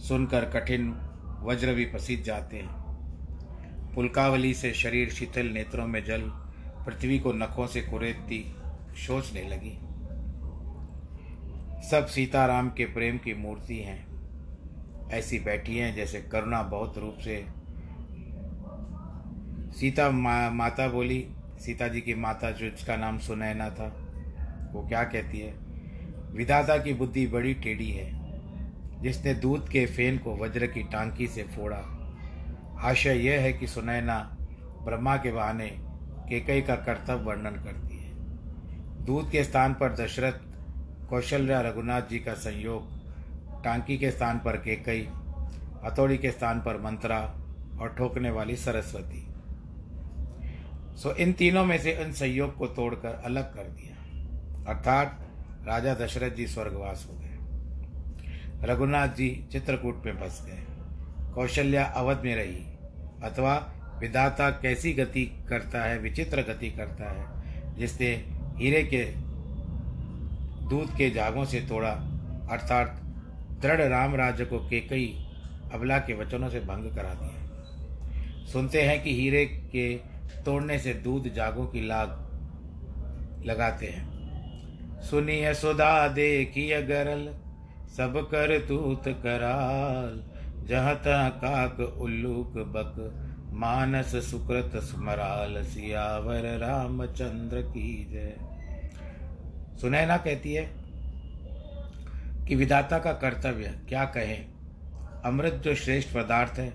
सुनकर 0.00 0.44
कठिन 0.50 0.94
वज्र 1.42 1.74
भी 1.74 1.84
पसीज 1.84 2.24
जाते 2.24 2.56
हैं। 2.56 2.83
पुलकावली 3.94 4.54
से 4.54 4.72
शरीर 4.72 5.10
शीतल 5.10 5.46
नेत्रों 5.46 5.86
में 5.86 6.04
जल 6.04 6.20
पृथ्वी 6.86 7.18
को 7.18 7.32
नखों 7.32 7.66
से 7.66 7.80
कुरेदती 7.80 8.56
सोचने 9.06 9.48
लगी। 9.48 9.78
सब 11.90 12.06
सीताराम 12.06 12.68
के 12.68 12.84
प्रेम 12.84 13.18
की 13.18 13.34
मूर्ति 13.34 13.78
हैं। 13.78 14.14
ऐसी 15.10 15.38
बैठी 15.38 15.76
हैं 15.76 15.94
जैसे 15.94 16.20
करुणा 16.20 16.62
बहुत 16.62 16.98
रूप 16.98 17.18
से। 17.18 17.46
सीता 19.80 20.10
मा, 20.10 20.50
माता 20.50 20.88
बोली 20.88 21.28
सीता 21.58 21.88
जी 21.88 22.00
की 22.00 22.14
माता 22.14 22.50
जो 22.50 22.70
जिसका 22.70 22.96
नाम 22.96 23.18
सुनैना 23.18 23.70
था 23.70 24.00
वो 24.72 24.88
क्या 24.88 25.04
कहती 25.04 25.38
है? 25.38 25.54
विधाता 26.32 26.78
की 26.78 26.92
बुद्धि 26.92 27.26
बड़ी 27.26 27.54
टेढ़ी 27.54 27.90
है। 27.90 28.24
जिसने 29.02 29.34
दूध 29.34 29.68
के 29.68 29.86
फेन 29.86 30.18
को 30.18 30.36
वज्र 30.36 30.66
की 30.66 30.82
टांकी 30.82 31.26
से 31.26 31.42
फोड़ा 31.42 31.93
आशय 32.84 33.18
यह 33.18 33.40
है 33.40 33.52
कि 33.52 33.66
सुनैना 33.66 34.36
ब्रह्मा 34.84 35.16
के 35.16 35.32
बहाने 35.32 35.66
केकई 36.28 36.60
का 36.60 36.76
कर्तव्य 36.76 37.24
वर्णन 37.24 37.50
करती 37.50 37.98
है। 37.98 38.10
दूध 39.04 39.30
के 39.30 39.44
स्थान 39.44 39.74
पर 39.74 39.92
दशरथ, 39.92 40.32
कौशल्या 41.08 41.60
रघुनाथ 41.60 42.02
जी 42.02 42.18
का 42.18 42.34
संयोग, 42.34 43.04
टांकी 43.64 43.98
के 43.98 44.10
स्थान 44.10 44.38
पर 44.38 44.56
केकई, 44.56 45.08
हथौड़ी 45.84 46.18
के 46.18 46.30
स्थान 46.30 46.60
पर 46.60 46.80
मंत्रा 46.80 47.18
और 47.80 47.94
ठोकने 47.98 48.30
वाली 48.30 48.56
सरस्वती। 48.56 49.28
सो 50.96 51.14
इन 51.14 51.32
तीनों 51.32 51.64
में 51.64 51.78
से 51.78 51.92
इन 51.92 52.12
संयोग 52.12 52.56
को 52.56 52.66
तोड़कर 52.66 53.22
अलग 53.24 53.54
कर 53.54 53.62
दिया। 53.62 53.94
अर्थात 54.72 55.28
राजा 55.66 55.94
दशरथ 55.94 56.30
जी 56.30 56.46
स्वर्गवास 56.46 57.08
हो 57.10 57.18
गए। 57.18 57.38
रघुनाथ 58.66 59.08
जी 59.08 59.48
चित्रकूट 59.52 60.02
में 60.06 60.20
बस 60.20 60.46
गए। 60.46 60.64
कौशल्या 61.32 61.84
अवध 61.84 62.20
में 62.24 62.36
रही। 62.36 62.73
अथवा 63.24 63.72
विधाता 64.00 64.50
कैसी 64.50 64.92
गति 64.92 65.24
करता 65.48 65.84
है, 65.84 65.98
विचित्र 65.98 66.42
गति 66.42 66.70
करता 66.70 67.10
है, 67.10 67.26
जिसने 67.78 68.24
हीरे 68.58 68.82
के 68.82 69.04
दूध 70.68 70.96
के 70.96 71.10
जागों 71.10 71.44
से 71.44 71.60
तोड़ा, 71.60 71.90
अर्थात 72.50 73.00
दृढ़ 73.62 73.80
राम 73.80 74.14
राज्य 74.14 74.44
को 74.44 74.58
केकई 74.58 75.06
अबला 75.72 75.98
के 75.98 76.14
वचनों 76.14 76.48
से 76.48 76.60
भंग 76.60 76.90
करा 76.94 77.14
दिया। 77.14 78.46
सुनते 78.52 78.82
हैं 78.82 79.02
कि 79.02 79.14
हीरे 79.14 79.44
के 79.46 79.94
तोड़ने 80.44 80.78
से 80.78 80.94
दूध 80.94 81.32
जागों 81.34 81.66
की 81.66 81.86
लाग 81.86 82.08
लगाते 83.46 83.86
हैं। 83.86 85.00
सुनिए 85.00 85.54
सुधा 85.54 86.08
देखिए 86.08 86.82
गरल, 86.82 87.28
सब 87.96 88.28
कर 88.30 88.58
तूत 88.58 89.02
कराल। 89.08 90.33
जहाँ 90.64 90.94
तह 90.94 91.28
काक 91.28 91.80
उल्लूक 91.80 92.52
बक, 92.56 93.20
मानस 93.52 94.30
सुकृत 94.30 94.72
स्मराल 94.76 95.62
सियावर 95.62 96.58
रामचंद्र 96.58 97.62
की 97.62 98.08
जय। 98.10 98.36
सुनैना 99.80 100.16
कहती 100.16 100.54
है 100.54 100.70
कि 102.46 102.54
विधाता 102.54 102.98
का 102.98 103.12
कर्तव्य, 103.12 103.80
क्या 103.88 104.04
कहें? 104.04 104.46
अमृत 105.24 105.52
जो 105.52 105.74
श्रेष्ठ 105.74 106.14
पदार्थ 106.14 106.58
है, 106.58 106.70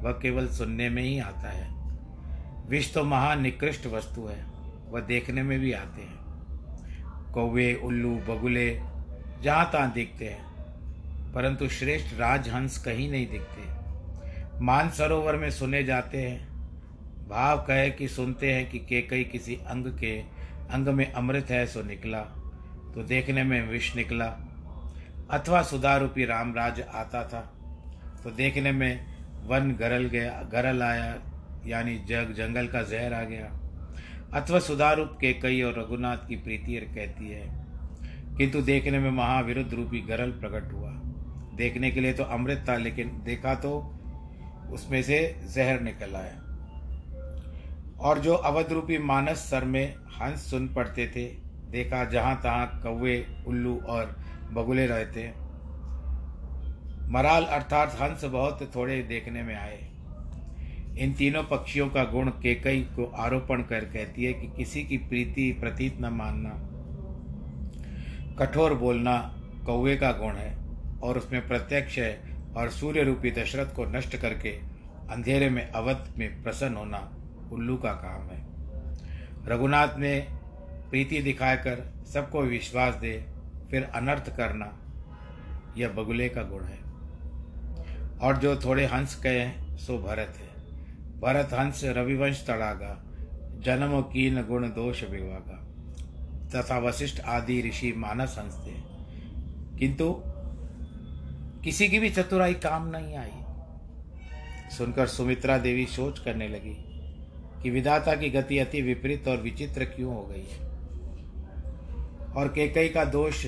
वह 0.00 0.12
केवल 0.12 0.48
सुनने 0.48 0.88
में 0.88 1.02
ही 1.02 1.18
आता 1.18 1.50
है। 1.50 1.96
विष 2.68 2.94
तो 2.94 3.04
महान 3.04 3.42
निकृष्ट 3.42 3.86
वस्तु 3.86 4.26
है, 4.26 4.44
वह 4.88 5.00
देखने 5.00 5.42
में 5.42 5.58
भी 5.60 5.72
आते 5.72 6.02
हैं। 6.02 6.20
कौवे, 7.32 7.74
उल्लू, 7.74 8.14
बगुले, 8.14 8.80
जहाँ 9.42 9.70
तहाँ 9.72 9.92
देखते 9.92 10.24
हैं। 10.24 10.49
परंतु 11.34 11.68
श्रेष्ठ 11.68 12.16
राजहंस 12.16 12.84
कहीं 12.84 13.10
नहीं 13.10 13.26
दिखते। 13.26 13.80
मान 14.60 14.90
सरोवर 14.90 15.36
में 15.36 15.50
सुने 15.50 15.84
जाते 15.84 16.18
हैं। 16.18 16.48
भाव 17.28 17.58
कहे 17.58 17.90
कि 17.90 18.08
सुनते 18.08 18.52
हैं 18.52 18.70
कि 18.70 18.78
केकई 18.78 19.24
किसी 19.24 19.54
अंग 19.54 19.98
के 19.98 20.20
अंग 20.70 20.88
में 20.88 21.12
अमृत 21.12 21.50
है, 21.50 21.66
सो 21.66 21.82
निकला। 21.82 22.20
तो 22.94 23.02
देखने 23.02 23.44
में 23.44 23.68
विष 23.68 23.96
निकला। 23.96 24.26
अथवा 25.30 25.62
सुधारूपी 25.62 26.24
रामराज 26.24 26.80
आता 26.80 27.24
था। 27.24 27.56
तो 28.24 28.30
देखने 28.30 28.72
में 28.72 29.06
वन 29.46 29.72
गरल 29.72 30.04
गया, 30.04 30.48
गरल 30.52 30.82
आया, 30.82 31.18
यानी 31.66 31.98
जग, 31.98 32.32
जंगल 32.32 32.66
का 32.66 32.82
जहर 32.82 33.12
आ 33.12 33.22
गया। 33.22 33.60
अथवा 34.40 34.58
सुधारूप 34.58 35.18
के 35.20 35.32
कई 35.32 35.62
और 35.62 35.80
रघुनाथ 35.80 36.16
की 36.16 36.36
प्रीति 36.36 36.72
कहती 36.94 37.28
है। 37.28 37.60
किंतु 38.36 38.62
देखने 38.62 38.98
में 38.98 39.10
महाविरुद्ध 39.10 39.74
रूपी 39.74 40.00
गरल 40.00 40.30
प्रकट 40.30 40.72
हुआ। 40.72 40.89
देखने 41.60 41.90
के 41.90 42.00
लिए 42.00 42.12
तो 42.12 42.24
अमृत 42.24 42.64
था, 42.68 42.76
लेकिन 42.76 43.10
देखा 43.24 43.54
तो 43.54 43.70
उसमें 44.72 45.02
से 45.02 45.18
जहर 45.54 45.80
निकल 45.80 46.14
आया। 46.16 46.38
और 48.00 48.18
जो 48.18 48.34
अवध 48.34 48.72
रूपी 48.72 48.98
मानस 48.98 49.38
सर 49.50 49.64
में 49.64 49.94
हंस 50.12 50.50
सुन 50.50 50.68
पड़ते 50.68 51.06
थे, 51.06 51.24
देखा 51.70 52.04
जहाँ 52.04 52.40
तहां 52.42 52.66
कौवे, 52.66 53.26
उल्लू 53.46 53.76
और 53.88 54.16
बगुले 54.52 54.86
रहते। 54.86 55.32
मराल 57.10 57.44
अर्थात 57.44 57.96
हंस 58.00 58.24
बहुत 58.24 58.70
थोड़े 58.74 59.02
देखने 59.02 59.42
में 59.42 59.54
आए। 59.54 59.78
इन 60.98 61.12
तीनों 61.12 61.42
पक्षियों 61.42 61.88
का 61.88 62.04
गुण 62.04 62.28
केकई 62.42 62.80
को 62.96 63.04
आरोपण 63.16 63.62
कर 63.62 63.84
कहती 63.84 64.24
है 64.24 64.32
कि 64.32 64.46
किसी 64.56 64.82
की 64.84 64.96
प्रीति 64.98 65.50
प्रतीत 65.60 66.00
न 66.00 66.08
मानना, 66.12 66.50
कठोर 68.38 68.74
बोलना 68.74 69.16
कौवे 69.66 69.96
का 69.96 70.12
गुण 70.12 70.34
है। 70.34 70.59
और 71.02 71.18
उसमें 71.18 71.48
प्रत्यक्ष 71.48 71.98
है 71.98 72.20
और 72.56 72.70
सूर्य 72.70 73.02
रूपी 73.02 73.30
दशरथ 73.30 73.74
को 73.74 73.84
नष्ट 73.84 74.16
करके 74.16 74.50
अंधेरे 75.10 75.50
में 75.50 75.70
अवध 75.70 76.14
में 76.18 76.42
प्रसन्न 76.42 76.74
होना 76.74 77.16
उल्लू 77.52 77.76
का 77.76 77.92
काम 77.92 78.28
है। 78.28 78.46
रघुनाथ 79.46 79.98
ने 79.98 80.26
प्रीति 80.90 81.18
दिखाकर 81.18 82.04
सबको 82.12 82.40
विश्वास 82.40 82.94
दे, 82.94 83.24
फिर 83.70 83.84
अनर्थ 83.84 84.36
करना 84.36 84.78
यह 85.76 85.88
बगुले 85.88 86.28
का 86.28 86.42
गुण 86.42 86.64
है। 86.64 86.80
और 88.18 88.36
जो 88.36 88.56
थोड़े 88.56 88.86
हंस 88.86 89.14
कहे 89.14 89.76
सो 89.76 89.98
भरत 89.98 90.34
है। 90.36 90.48
भरत 91.20 91.48
हंस 91.52 91.80
रविवंश 91.84 92.44
तड़ागा, 92.46 93.04
जन्म 93.60 94.00
कीन 94.00 94.42
गुण 94.42 94.68
दोष 94.68 95.04
विवागा 95.04 95.56
तथा 96.54 96.78
वशिष्ठ 96.78 97.20
आदि 97.20 97.68
ऋषि 97.68 97.92
मानस 97.96 98.36
हंस 98.38 98.54
थे 98.66 98.72
किंतु 99.78 100.22
किसी 101.64 101.88
की 101.88 101.98
भी 101.98 102.10
चतुराई 102.10 102.54
काम 102.54 102.86
नहीं 102.86 103.16
आई। 103.16 103.30
सुनकर 104.70 105.06
सुमित्रा 105.06 105.58
देवी 105.58 105.86
सोच 105.86 106.18
करने 106.18 106.48
लगी 106.48 106.76
कि 107.62 107.70
विधाता 107.70 108.14
की 108.14 108.30
गति 108.30 108.58
अति 108.58 108.82
विपरीत 108.82 109.28
और 109.28 109.36
विचित्र 109.36 109.84
क्यों 109.84 110.14
हो 110.14 110.22
गई 110.22 110.46
है। 110.52 110.70
और 112.32 112.48
केकई 112.48 112.88
का 112.88 113.04
दोष 113.04 113.46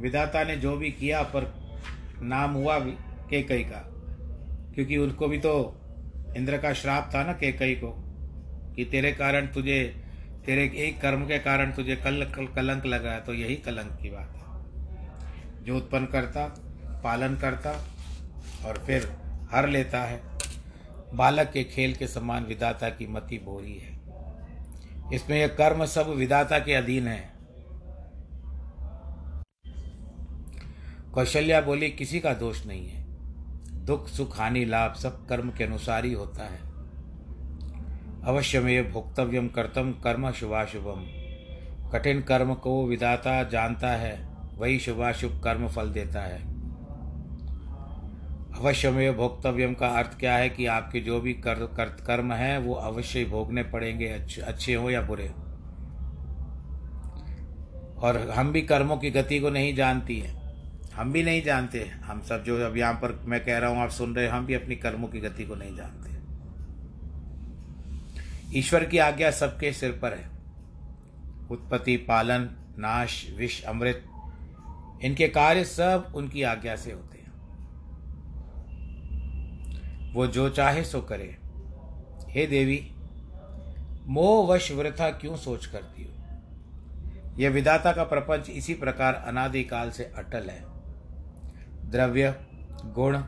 विधाता 0.00 0.44
ने 0.44 0.56
जो 0.56 0.76
भी 0.76 0.90
किया 0.90 1.22
पर 1.22 1.52
नाम 2.22 2.52
हुआ 2.52 2.78
केकई 2.78 3.64
का। 3.64 3.82
क्योंकि 4.74 4.96
उनको 4.96 5.28
भी 5.28 5.38
तो 5.38 5.80
इंद्र 6.36 6.58
का 6.58 6.72
श्राप 6.72 7.10
था 7.14 7.24
ना 7.24 7.32
केकई 7.32 7.74
को 7.74 7.94
कि 8.76 8.84
तेरे 8.84 9.12
कारण 9.12 9.46
तुझे 9.46 10.02
तेरे 10.46 10.64
एक 10.76 11.00
कर्म 11.00 11.24
के 11.24 11.38
कारण 11.38 11.72
तुझे 11.72 11.96
कल, 11.96 12.24
कल 12.24 12.46
कलंक 12.46 12.86
लगा 12.86 13.18
तो 13.20 13.34
यही 13.34 13.56
कलंक 13.56 13.98
की 14.02 14.10
बात 14.10 14.36
है। 14.36 15.64
जो 15.64 15.76
उत्पन्न 15.76 16.06
करता 16.06 16.46
पालन 17.04 17.36
करता 17.36 17.70
और 18.66 18.78
फिर 18.86 19.16
हर 19.52 19.68
लेता 19.68 20.02
है। 20.02 20.22
बालक 21.14 21.50
के 21.50 21.64
खेल 21.64 21.94
के 21.94 22.06
समान 22.06 22.44
विदाता 22.44 22.88
की 22.88 23.06
मति 23.06 23.38
बोरी 23.38 23.78
है। 23.78 24.00
इसमें 25.14 25.38
यह 25.38 25.46
कर्म 25.46 25.84
सब 25.84 26.08
विदाता 26.08 26.58
के 26.58 26.74
अधीन 26.74 27.08
है। 27.08 27.32
कौशल्या 31.14 31.60
बोली, 31.60 31.90
किसी 31.90 32.20
का 32.20 32.34
दोष 32.34 32.66
नहीं 32.66 32.88
है। 32.88 33.02
दुख, 33.84 34.08
सुख, 34.08 34.38
हानि, 34.38 34.64
लाभ 34.64 34.94
सब 34.94 35.26
कर्म 35.26 35.50
के 35.50 35.64
अनुसार 35.64 36.04
ही 36.04 36.12
होता 36.12 36.44
है। 36.44 36.58
अवश्य 38.24 38.60
में 38.60 38.92
भोक्तव्यम 38.92 39.48
कर्तम 39.48 39.92
कर्म 39.92 40.30
शुभाशुभम। 40.30 41.06
कठिन 41.90 42.22
कर्म 42.22 42.54
को 42.54 42.86
विदाता 42.86 43.42
जानता 43.42 43.88
है, 43.88 44.28
वही 44.58 44.78
शुभाशुभ 44.78 45.40
कर्म 45.44 45.68
फल 45.68 45.90
देता 45.90 46.20
है। 46.20 46.51
अवश्य 48.62 48.90
में 48.90 49.16
भोक्तव्यम 49.16 49.72
का 49.74 49.86
अर्थ 49.98 50.18
क्या 50.18 50.34
है 50.36 50.48
कि 50.48 50.66
आपके 50.66 51.00
जो 51.00 51.20
भी 51.20 51.32
कर, 51.36 51.54
कर, 51.54 51.84
कर्म 52.06 52.32
हैं 52.32 52.58
वो 52.58 52.74
अवश्य 52.74 53.24
भोगने 53.24 53.62
पड़ेंगे 53.62 54.08
अच्छे 54.08 54.42
अच्छे 54.42 54.74
हो 54.74 54.90
या 54.90 55.00
बुरे 55.02 55.26
और 57.98 58.18
हम 58.30 58.52
भी 58.52 58.60
कर्मों 58.62 58.96
की 58.96 59.10
गति 59.10 59.38
को 59.40 59.50
नहीं 59.50 59.74
जानती 59.74 60.18
हैं। 60.20 60.40
हम 60.94 61.12
भी 61.12 61.22
नहीं 61.22 61.42
जानते 61.42 61.80
हम 62.04 62.20
सब 62.20 62.44
जो 62.44 62.58
अब 62.66 62.76
यहाँ 62.76 62.94
पर 62.94 63.12
मैं 63.24 63.44
कह 63.44 63.58
रहा 63.58 63.70
हूँ 63.70 63.78
आप 63.78 63.90
सुन 63.90 64.14
रहे 64.14 64.26
हम 64.28 64.46
भी 64.46 64.54
अपनी 64.54 64.76
कर्मों 64.76 65.08
की 65.08 65.20
गति 65.20 65.44
को 65.44 65.54
नहीं 65.54 65.76
जानते 65.76 66.10
ईश्वर 68.58 68.84
की 68.84 68.98
आज्ञा 68.98 69.30
सबके 69.30 69.72
सिर 69.72 69.92
पर 70.02 70.12
है। 70.12 70.30
उत्पत्ति 71.50 71.96
पालन 72.08 72.48
नाश 72.78 73.26
विष 73.36 73.62
अमृत 73.64 74.04
इनके 75.04 75.28
कार्य 75.30 75.64
सब 75.66 76.12
उनकी 76.16 76.42
आज्ञा 76.44 76.76
से 76.76 76.92
होते 76.92 77.16
हैं। 77.16 77.21
वो 80.12 80.26
जो 80.26 80.48
चाहे 80.48 80.84
सो 80.84 81.00
करे। 81.00 81.38
हे 82.28 82.46
देवी, 82.46 82.94
मोह 84.06 84.54
वश 84.54 84.72
वृथा 84.72 85.10
क्यों 85.10 85.36
सोच 85.36 85.66
करती 85.66 86.04
हो? 86.04 86.10
यह 87.38 87.50
विदाता 87.50 87.92
का 87.92 88.04
प्रपंच 88.04 88.50
इसी 88.50 88.74
प्रकार 88.74 89.14
अनादिकाल 89.14 89.90
से 89.90 90.04
अटल 90.04 90.50
है। 90.50 90.64
द्रव्य, 91.90 92.34
गुण, 92.84 93.18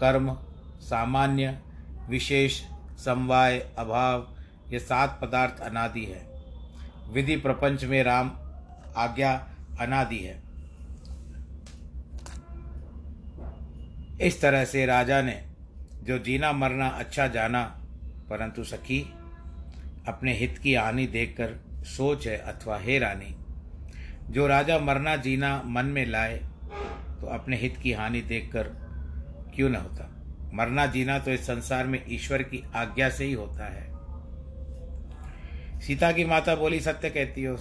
कर्म, 0.00 0.34
सामान्य, 0.80 1.62
विशेष, 2.08 2.62
समवाय, 3.04 3.58
अभाव, 3.78 4.36
ये 4.68 4.78
सात 4.78 5.18
पदार्थ 5.22 5.60
अनादि 5.60 6.04
है। 6.04 6.26
विधि 7.12 7.36
प्रपंच 7.36 7.84
में 7.84 8.02
राम 8.02 8.32
आज्ञा 8.96 9.48
अनादि 9.80 10.18
है। 10.18 10.42
इस 14.20 14.40
तरह 14.40 14.64
से 14.64 14.86
राजा 14.86 15.22
ने 15.22 15.55
जो 16.06 16.18
जीना 16.18 16.52
मरना 16.52 16.88
अच्छा 16.88 17.26
जाना, 17.26 17.62
परंतु 18.30 18.64
सखी, 18.64 19.00
अपने 20.08 20.32
हित 20.32 20.58
की 20.58 20.74
हानि 20.74 21.06
देखकर 21.06 21.54
सोच 21.86 22.26
है 22.26 22.36
अथवा 22.36 22.78
हे 22.78 22.98
रानी, 22.98 23.34
जो 24.30 24.46
राजा 24.46 24.78
मरना 24.78 25.16
जीना 25.16 25.62
मन 25.66 25.86
में 25.86 26.06
लाए 26.06 26.36
तो 27.20 27.26
अपने 27.26 27.56
हित 27.56 27.76
की 27.76 27.92
हानि 27.92 28.20
देखकर 28.20 28.68
क्यों 29.54 29.68
न 29.70 29.74
होता? 29.74 30.10
मरना 30.54 30.86
जीना 30.86 31.18
तो 31.18 31.30
इस 31.30 31.46
संसार 31.46 31.86
में 31.86 32.04
ईश्वर 32.08 32.42
की 32.42 32.62
आज्ञा 32.74 33.08
से 33.08 33.24
ही 33.24 33.32
होता 33.32 33.66
है। 33.66 33.84
सीता 35.80 36.12
की 36.12 36.24
माता 36.24 36.54
बोली, 36.54 36.80
सत्य 36.80 37.10
कहती 37.10 37.44
हो, 37.44 37.56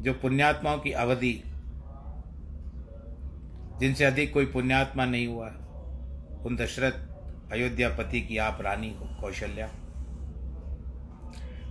जो 0.00 0.12
पुण्यात्माओं 0.12 0.78
की 0.78 0.92
अवधि, 0.92 1.42
जिनसे 3.80 4.04
अधिक 4.04 4.32
कोई 4.32 4.46
पुण्यात्मा 4.46 5.04
नहीं 5.04 5.26
हुआ 5.26 5.50
उन 6.44 6.56
दशरथ 6.56 6.92
अयोध्यापति 7.52 8.20
की 8.20 8.36
आप 8.36 8.58
रानी 8.60 8.90
हो, 8.90 9.16
कौशल्या। 9.20 9.70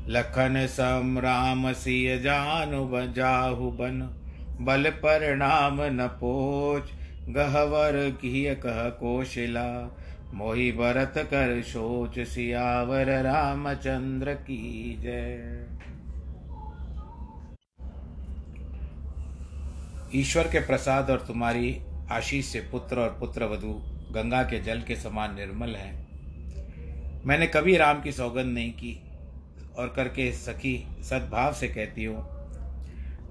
लखन 0.08 0.68
सम 0.68 1.20
राम 1.20 1.74
सिय 1.74 2.20
जानु 2.20 3.14
जाहु 3.14 3.72
बन, 3.72 4.20
बल 4.62 4.90
पर 4.90 5.36
नाम 5.36 5.82
न 5.82 6.08
पोच, 6.08 6.90
गहवर 7.30 8.10
की 8.10 8.56
कह 8.56 8.90
कोशिला। 8.90 9.98
मोहि 10.34 10.72
भरत 10.72 11.14
कर 11.18 11.62
सोच 11.62 12.20
सियावर 12.20 13.06
रामचंद्र 13.06 14.34
की 14.34 14.98
जय। 15.00 15.68
ईश्वर 20.16 20.44
के 20.44 20.60
प्रसाद 20.60 21.10
और 21.10 21.18
तुम्हारी 21.18 21.82
आशीष 22.12 22.46
से 22.46 22.60
पुत्र 22.60 23.00
और 23.00 23.10
पुत्र 23.20 23.46
वधु 23.46 23.93
गंगा 24.14 24.42
के 24.44 24.60
जल 24.60 24.82
के 24.82 24.96
समान 24.96 25.36
निर्मल 25.36 25.76
है। 25.76 25.92
मैंने 27.26 27.48
कभी 27.48 27.78
राम 27.78 28.02
की 28.02 28.12
सौगंध 28.12 28.54
नहीं 28.54 28.72
की 28.72 29.00
और 29.78 29.94
करके 29.96 30.32
सखी 30.32 30.76
सद्भाव 31.02 31.54
से 31.54 31.68
कहती 31.68 32.04
हूँ, 32.06 32.24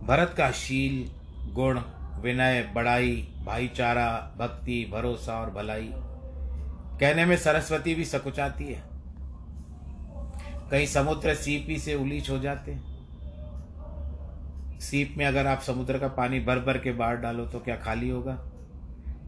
भरत 0.06 0.34
का 0.38 0.50
शील, 0.50 1.04
गुण, 1.52 1.80
विनय, 2.22 2.62
बड़ाई, 2.74 3.16
भाईचारा, 3.44 4.08
भक्ति, 4.38 4.84
भरोसा 4.92 5.40
और 5.40 5.50
भलाई, 5.50 5.90
कहने 7.00 7.24
में 7.24 7.36
सरस्वती 7.36 7.94
भी 7.94 8.04
सकुचाती 8.04 8.64
है। 8.64 8.82
कहीं 10.70 10.86
समुद्र 10.86 11.34
सीपी 11.34 11.78
से 11.78 11.94
उलीच 11.94 12.30
हो 12.30 12.38
जाते 12.38 12.76
सीप 14.80 15.14
में 15.18 15.24
अगर 15.26 15.46
आप 15.46 15.60
समुद्र 15.60 15.98
का 15.98 16.08
पानी 16.08 16.40
भर 16.40 16.58
भर 16.58 16.78
के 16.78 16.92
बाहर 16.92 17.16
डालो 17.16 17.44
तो 17.46 17.58
क्या 17.58 17.76
खाली 17.76 18.08
होगा? 18.08 18.38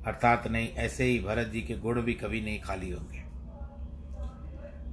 अर्थात 0.06 0.46
नहीं, 0.46 0.68
ऐसे 0.68 1.04
ही 1.04 1.18
भरत 1.18 1.46
जी 1.46 1.60
के 1.60 1.74
गुण 1.74 2.02
भी 2.02 2.14
कभी 2.14 2.40
नहीं 2.40 2.60
खाली 2.60 2.90
होंगे। 2.90 3.24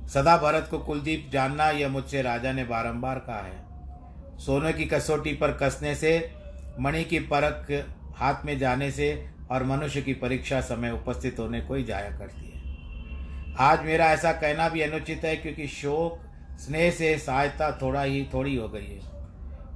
सदा 0.09 0.37
भरत 0.37 0.67
को 0.71 0.79
कुलदीप 0.79 1.29
जानना 1.33 1.69
यह 1.69 1.89
मुझसे 1.89 2.21
राजा 2.21 2.51
ने 2.51 2.63
बारंबार 2.63 3.19
कहा 3.19 3.41
है। 3.41 4.37
सोने 4.37 4.73
की 4.73 4.85
कसौटी 4.85 5.33
पर 5.33 5.51
कसने 5.51 5.95
से, 5.95 6.31
मणि 6.79 7.03
की 7.03 7.19
परख 7.19 7.87
हाथ 8.15 8.45
में 8.45 8.59
जाने 8.59 8.91
से 8.91 9.29
और 9.51 9.63
मनुष्य 9.63 10.01
की 10.01 10.13
परीक्षा 10.13 10.61
समय 10.61 10.91
उपस्थित 10.91 11.39
होने 11.39 11.61
को 11.61 11.73
ही 11.73 11.83
जाया 11.83 12.17
करती 12.17 12.45
है। 12.45 13.55
आज 13.57 13.85
मेरा 13.85 14.05
ऐसा 14.05 14.31
कहना 14.31 14.69
भी 14.69 14.81
अनुचित 14.81 15.25
है 15.25 15.35
क्योंकि 15.35 15.67
शोक, 15.67 16.19
स्नेह 16.59 16.91
से 16.91 17.17
सहायता 17.17 17.71
थोड़ा 17.81 18.03
ही 18.03 18.29
थोड़ी 18.33 18.55
हो 18.55 18.69
गई 18.69 18.85
है। 18.85 19.01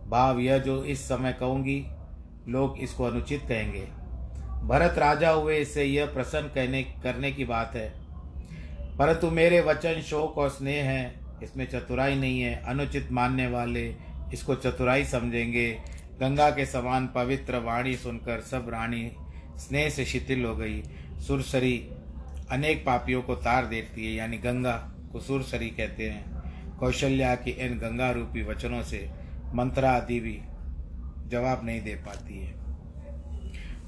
भाव 0.09 0.39
यह 0.39 0.57
जो 0.57 0.83
इस 0.83 1.07
समय 1.07 1.33
कहूँगी, 1.33 1.85
लोग 2.47 2.77
इसको 2.77 3.03
अनुचित 3.03 3.41
कहेंगे। 3.49 4.04
भरत 4.65 4.97
राजा 4.97 5.29
हुए, 5.29 5.57
इससे 5.57 5.83
यह 5.83 6.05
प्रसन्न 6.05 6.47
कहने, 6.47 6.83
करने 6.83 7.31
की 7.31 7.45
बात 7.45 7.75
है। 7.75 7.93
परंतु 8.97 9.29
मेरे 9.29 9.61
वचन 9.61 10.01
शोक 10.01 10.37
और 10.37 10.49
स्नेह 10.49 10.83
है, 10.83 11.19
इसमें 11.43 11.67
चतुराई 11.69 12.15
नहीं 12.15 12.41
है। 12.41 12.63
अनुचित 12.65 13.11
मानने 13.11 13.47
वाले 13.47 13.95
इसको 14.33 14.55
चतुराई 14.55 15.05
समझेंगे। 15.05 15.79
गंगा 16.19 16.49
के 16.49 16.65
समान 16.65 17.07
पवित्र 17.07 17.59
वाणी 17.59 17.95
सुनकर 17.95 18.41
सब 18.41 18.69
रानी 18.69 19.11
स्नेह 19.57 19.89
से 19.89 20.05
शिथिल 20.05 20.45
हो 20.45 20.55
गई। 20.55 20.83
सुरसरी 21.27 21.89
अनेक 22.51 22.85
पापियों 22.85 23.21
को 23.21 23.35
तार 23.35 23.65
देती 23.65 24.05
है, 24.05 24.13
यानी 24.13 24.37
गंगा 24.37 24.91
को 25.11 25.19
सुरसरी 25.19 25.69
कहते 25.69 26.09
हैं। 26.09 26.35
कौशल्या 26.77 27.35
की 27.35 27.51
इन 27.51 27.77
गंगा 27.77 28.11
रूपी 28.11 28.43
वचनों 28.43 28.83
से 28.83 29.09
मंत्रा 29.53 29.91
आदि 29.91 30.19
भी 30.19 30.41
जवाब 31.27 31.65
नहीं 31.65 31.81
दे 31.81 31.95
पाती 31.95 32.39
है। 32.39 32.54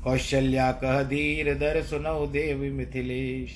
कौशल्या 0.08 0.72
कह 0.72 1.02
धीर 1.04 1.54
दर 1.54 1.82
सुनो 1.84 2.26
देव 2.28 2.60
मिथिलेश। 2.74 3.56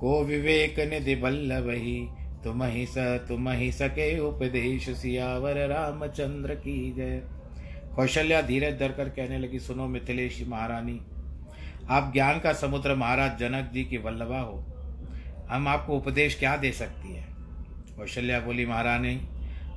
को 0.00 0.24
विवेक 0.24 0.78
निधि 0.80 1.14
बल्लभ 1.14 1.68
ही 1.70 2.08
तुम 2.44 2.62
ही 2.62 2.86
स 2.86 2.98
तुम 3.28 3.48
ही 3.50 3.70
सके 3.72 4.18
उपदेश 4.18 4.88
सियावर 4.90 5.58
रामचंद्र 5.68 6.54
की 6.54 6.92
जय। 6.92 7.20
कौशल्या 7.96 8.40
धीरज 8.42 8.78
धर 8.78 8.92
कर 8.92 9.08
कहने 9.08 9.38
लगी, 9.38 9.58
सुनो 9.58 9.86
मिथिलेश 9.86 10.42
महारानी, 10.48 11.00
आप 11.90 12.10
ज्ञान 12.12 12.40
का 12.40 12.52
समुद्र 12.52 12.94
महाराज 12.94 13.38
जनक 13.38 13.70
जी 13.74 13.84
की 13.84 13.98
वल्लभा 13.98 14.40
हो। 14.40 14.58
हम 15.50 15.68
आपको 15.68 15.96
उपदेश 15.96 16.38
क्या 16.38 16.56
दे 16.56 16.72
सकती 16.72 17.14
है? 17.14 17.26
कौशल्या 17.96 18.40
बोली, 18.40 18.66
महारानी, 18.66 19.20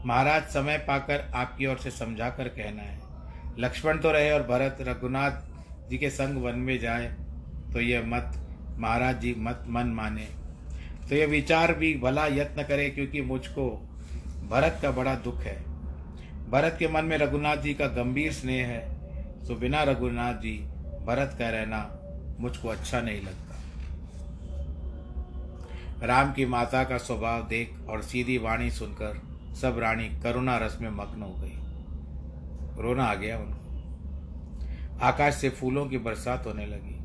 महाराज 0.06 0.44
समय 0.44 0.78
पाकर 0.78 1.32
आपकी 1.36 1.66
ओर 1.66 1.78
से 1.78 1.92
समझा 1.92 2.30
कर 2.30 2.48
कहना 2.48 2.82
है। 2.82 3.00
लक्ष्मण 3.60 3.98
तो 3.98 4.12
रहे 4.12 4.32
और 4.32 4.44
भरत, 4.44 4.78
रघुनाथ 4.82 5.51
जी 5.90 5.98
के 5.98 6.10
संग 6.10 6.44
वन 6.44 6.60
में 6.60 6.80
जाए 6.80 7.08
तो 7.74 7.82
यह 7.82 8.04
मत, 8.06 8.32
महाराज 8.78 9.20
जी 9.22 9.36
मत 9.38 9.64
मन 9.68 9.88
माने। 9.88 10.28
तो 11.10 11.16
यह 11.16 11.28
विचार 11.28 11.74
भी 11.74 11.94
भला 11.98 12.26
यत्न 12.26 12.64
करे 12.64 12.90
क्योंकि 12.90 13.22
मुझको 13.22 13.70
भरत 14.50 14.80
का 14.82 14.92
बड़ा 14.92 15.16
दुख 15.16 15.40
है। 15.40 15.56
भरत 16.50 16.76
के 16.80 16.88
मन 16.88 17.06
में 17.06 17.18
रघुनाथ 17.18 17.58
जी 17.58 17.74
का 17.74 17.88
गंभीर 17.88 18.32
स्नेह 18.32 18.68
है। 18.68 18.80
तो 19.48 19.56
बिना 19.56 19.84
रघुनाथ 19.84 20.34
जी, 20.34 20.58
भरत 21.06 21.36
का 21.40 21.50
रहना 21.50 21.80
मुझको 22.40 22.68
अच्छा 22.68 23.02
नहीं 23.02 23.22
लगता। 23.22 23.58
राम 26.06 26.34
की 26.34 26.46
माता 26.46 26.84
का 26.84 26.98
स्वभाव 26.98 27.48
देख 27.48 27.74
और 27.90 28.02
सीधी 28.02 28.38
वाणी 28.38 28.70
सुनकर 28.72 29.22
सब 29.62 29.80
रानी 29.80 30.10
करुणा 30.24 30.58
रस 30.58 30.78
में 30.82 30.90
मग्न 30.90 31.22
हो 31.22 31.34
गई। 31.34 31.54
रोना 32.84 33.04
आ 33.04 33.16
गया 33.16 33.38
उनको। 33.38 33.61
आकाश 35.02 35.34
से 35.36 35.50
फूलों 35.50 35.86
की 35.86 35.98
बरसात 35.98 36.46
होने 36.46 36.66
लगी। 36.66 36.98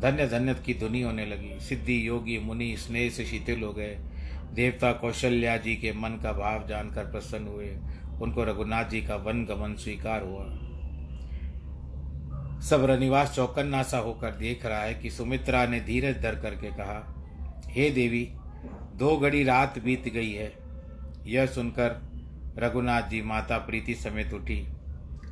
धन्य 0.00 0.26
धन्य 0.26 0.54
की 0.54 0.74
धुनी 0.74 1.02
होने 1.02 1.26
लगी। 1.26 1.60
सिद्धि, 1.60 2.08
योगी, 2.08 2.38
मुनि, 2.38 2.76
स्नेह 2.76 3.10
से 3.10 3.24
शीतल 3.24 3.62
हो 3.62 3.72
गए। 3.72 3.98
देवता 4.54 4.92
कौशल्या 4.92 5.56
जी 5.56 5.76
के 5.76 5.92
मन 5.92 6.08
का 6.08 6.32
भाव 6.32 6.68
जानकर 6.68 7.04
प्रसन्न 7.04 7.46
हुए। 7.46 7.76
उनको 8.22 8.44
रघुनाथ 8.44 8.84
जी 8.84 9.02
का 9.02 9.16
वन 9.16 9.44
गमन 9.44 9.74
स्वीकार 9.74 10.22
हुआ। 10.22 10.44
सब 12.60 12.84
रनिवास 12.84 13.34
चौकन्ना 13.34 13.82
सा 13.82 13.98
होकर 13.98 14.30
देख 14.30 14.66
रहा 14.66 14.82
है 14.82 14.94
कि 14.94 15.10
सुमित्रा 15.10 15.66
ने 15.66 15.80
धीरज 15.80 16.22
धर 16.22 16.34
करके 16.34 16.70
कहा, 16.70 17.24
हे 17.66 17.90
देवी, 17.90 18.32
दो 18.96 19.16
घड़ी 19.16 19.44
रात 19.44 19.78
बीत 19.78 20.08
गई 20.08 20.32
है। 20.32 20.52
यह 21.26 21.46
सुनकर 21.46 22.12
रघुनाथ 22.58 23.02
जी 23.02 23.22
माता 23.22 23.58
प्रीति 23.58 23.94
समेत 23.94 24.34
उठी। 24.34 24.66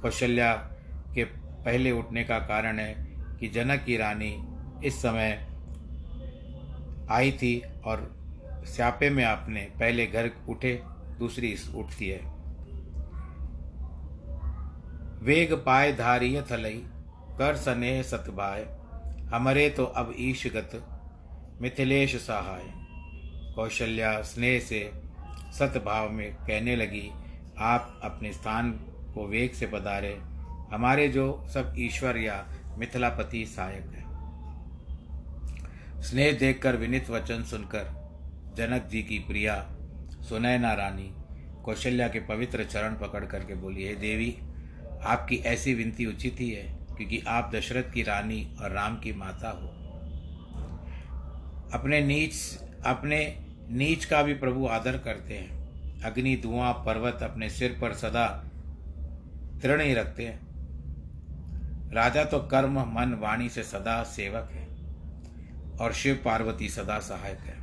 कौशल्या 0.03 0.53
के 1.15 1.40
पहले 1.65 1.91
उठने 1.91 2.25
का 2.25 2.39
कारण 2.39 2.79
है 2.79 2.95
कि 3.41 3.49
जनक 3.49 3.85
की 3.85 3.97
रानी 3.97 4.33
इस 4.85 5.03
समय 5.03 5.31
आई 7.11 7.33
थी 7.33 7.59
और 7.85 8.09
स्यापे 8.67 9.11
में 9.11 9.25
आपने 9.25 9.61
पहले 9.81 10.07
घर 10.07 10.31
उठे, 10.49 10.73
दूसरी 11.19 11.55
उठती 11.75 12.09
है। 12.09 12.19
वेग 15.23 15.53
पाए 15.67 15.93
धारिय 15.93 16.43
थलई, 16.43 16.83
कर 17.39 17.57
सनेह 17.57 18.03
सतभाय 18.03 18.63
हमरे 19.33 19.69
तो 19.71 19.85
अब 19.85 20.15
ईशगत 20.19 20.71
मिथिलेश 21.63 22.17
सहाय। 22.17 22.63
कौशल्या 23.55 24.21
स्नेह 24.23 24.59
से 24.61 24.91
सतभाव 25.59 26.11
में 26.11 26.33
कहने 26.37 26.77
लगी, 26.77 27.11
आप 27.59 28.01
अपने 28.05 28.33
स्थान 28.33 28.71
को 29.15 29.27
वेग 29.27 29.53
से 29.53 29.67
पधारे 29.67 30.19
हमारे 30.73 31.09
जो 31.09 31.47
सब 31.55 31.75
ईश्वर 31.79 32.17
या 32.17 32.47
मिथिलापति 32.79 33.47
सहायक 33.47 33.85
है। 33.85 34.11
स्नेह 36.03 36.33
देखकर, 36.33 36.77
विनित 36.77 37.11
वचन 37.11 37.43
सुनकर, 37.43 38.01
जनक 38.57 38.87
जी 38.87 39.03
की 39.03 39.19
प्रिया 39.19 39.73
सुनैना 40.29 40.73
रानी, 40.73 41.15
कौशल्या 41.65 42.09
के 42.09 42.21
पवित्र 42.21 42.65
चरण 42.65 42.95
पकड़ 42.95 43.25
करके 43.25 43.55
बोली, 43.55 43.85
हे 43.85 43.95
देवी, 43.95 44.39
आपकी 45.03 45.37
ऐसी 45.37 45.75
विनती 45.75 46.07
उचित 46.07 46.37
ही 46.41 46.51
है, 46.51 46.79
क्योंकि 46.97 47.23
आप 47.29 47.51
दशरथ 47.55 47.93
की 47.93 48.03
रानी 48.03 48.57
और 48.63 48.71
राम 48.71 48.97
की 48.97 49.13
माता 49.13 49.51
हो। 49.51 49.69
अपने 51.79 52.01
नीच 52.01 52.35
अपने 52.87 53.45
नीच 53.71 54.05
का 54.05 54.23
भी 54.23 54.35
प्रभु 54.35 54.67
आदर 54.67 54.99
करते 54.99 55.35
हैं। 55.35 55.61
अग्नि, 56.03 56.37
धुआँ, 56.37 56.73
पर्वत 56.73 57.23
अपने 57.23 57.51
सिर 57.51 57.79
पर 57.81 57.93
सदा 57.93 58.45
तृण 59.63 59.81
ही 59.81 59.95
रखते 59.95 60.27
हैं। 60.27 60.50
राजा 61.93 62.25
तो 62.25 62.39
कर्म, 62.39 62.81
मन, 62.81 63.19
वाणी 63.21 63.49
से 63.49 63.63
सदा 63.63 64.03
सेवक 64.03 64.51
है 64.53 64.67
और 65.79 65.93
शिव 65.93 66.21
पार्वती 66.25 66.69
सदा 66.69 66.99
सहायक 66.99 67.39
है। 67.39 67.59